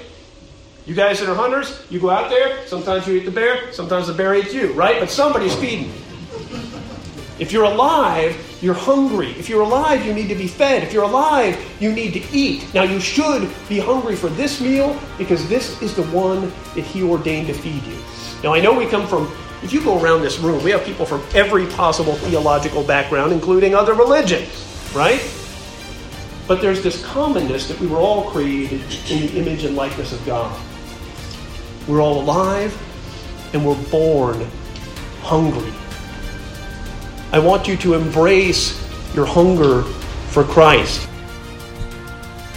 You 0.86 0.93
guys 0.93 1.19
that 1.21 1.27
are 1.27 1.34
hunters, 1.34 1.82
you 1.89 1.99
go 1.99 2.12
out 2.12 2.29
there, 2.29 2.67
sometimes 2.67 3.08
you 3.08 3.15
eat 3.15 3.25
the 3.25 3.32
bear, 3.32 3.73
sometimes 3.73 4.05
the 4.05 4.13
bear 4.13 4.36
eats 4.36 4.53
you, 4.53 4.73
right? 4.73 4.99
But 4.99 5.10
somebody's 5.10 5.55
feeding. 5.55 5.91
If 7.39 7.54
you're 7.54 7.63
alive, 7.63 8.36
you're 8.62 8.73
hungry. 8.73 9.32
If 9.32 9.47
you're 9.47 9.62
alive, 9.62 10.06
you 10.06 10.13
need 10.13 10.28
to 10.28 10.36
be 10.36 10.47
fed. 10.47 10.84
If 10.84 10.91
you're 10.91 11.04
alive, 11.04 11.58
you 11.80 11.91
need 11.93 12.13
to 12.13 12.36
eat. 12.36 12.71
Now, 12.73 12.84
you 12.84 12.99
should 12.99 13.49
be 13.69 13.80
hungry 13.80 14.17
for 14.17 14.28
this 14.28 14.60
meal 14.60 14.99
because 15.17 15.47
this 15.47 15.82
is 15.82 15.95
the 15.95 16.04
one 16.08 16.52
that 16.75 16.84
He 16.84 17.02
ordained 17.02 17.47
to 17.47 17.54
feed 17.54 17.84
you. 17.84 17.97
Now, 18.43 18.54
I 18.54 18.60
know 18.60 18.73
we 18.73 18.88
come 18.88 19.08
from, 19.08 19.32
if 19.63 19.71
you 19.71 19.82
go 19.82 20.02
around 20.02 20.21
this 20.21 20.39
room, 20.39 20.62
we 20.63 20.71
have 20.71 20.84
people 20.84 21.06
from 21.06 21.23
every 21.34 21.65
possible 21.67 22.15
theological 22.15 22.84
background, 22.84 23.32
including 23.32 23.73
other 23.73 23.93
religions, 23.93 24.91
right? 24.93 25.21
But 26.45 26.62
there's 26.62 26.84
this 26.84 27.06
commonness 27.06 27.67
that 27.69 27.80
we 27.80 27.88
were 27.88 27.99
all 27.99 28.30
created 28.32 28.82
in 29.10 29.21
the 29.21 29.39
image 29.39 29.63
and 29.63 29.78
likeness 29.78 30.12
of 30.12 30.25
God. 30.25 30.60
We're 31.88 32.02
all 32.02 32.21
alive 32.21 32.75
and 33.54 33.65
we're 33.65 33.82
born 33.89 34.45
hungry. 35.21 35.73
I 37.31 37.37
want 37.37 37.67
you 37.67 37.77
to 37.77 37.93
embrace 37.93 38.73
your 39.13 39.25
hunger 39.25 39.83
for 40.31 40.43
Christ. 40.43 41.07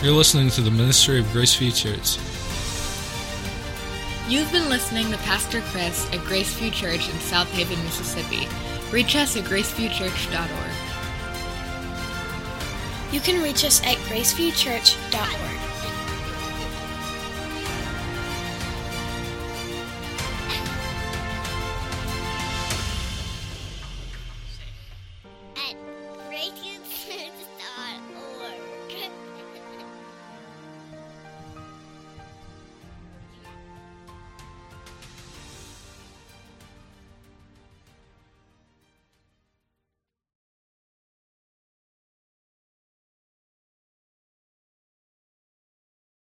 You're 0.02 0.14
listening 0.14 0.48
to 0.50 0.62
the 0.62 0.70
Ministry 0.70 1.18
of 1.20 1.26
Graceview 1.26 1.76
Church. 1.76 2.16
You've 4.28 4.50
been 4.50 4.70
listening 4.70 5.10
to 5.10 5.18
Pastor 5.18 5.60
Chris 5.60 6.06
at 6.06 6.20
Graceview 6.20 6.72
Church 6.72 7.06
in 7.08 7.14
Southaven, 7.16 7.82
Mississippi. 7.84 8.48
Reach 8.90 9.14
us 9.14 9.36
at 9.36 9.44
graceviewchurch.org. 9.44 10.72
You 13.12 13.20
can 13.20 13.42
reach 13.42 13.64
us 13.64 13.82
at 13.82 13.96
graceviewchurch.org. 14.08 15.61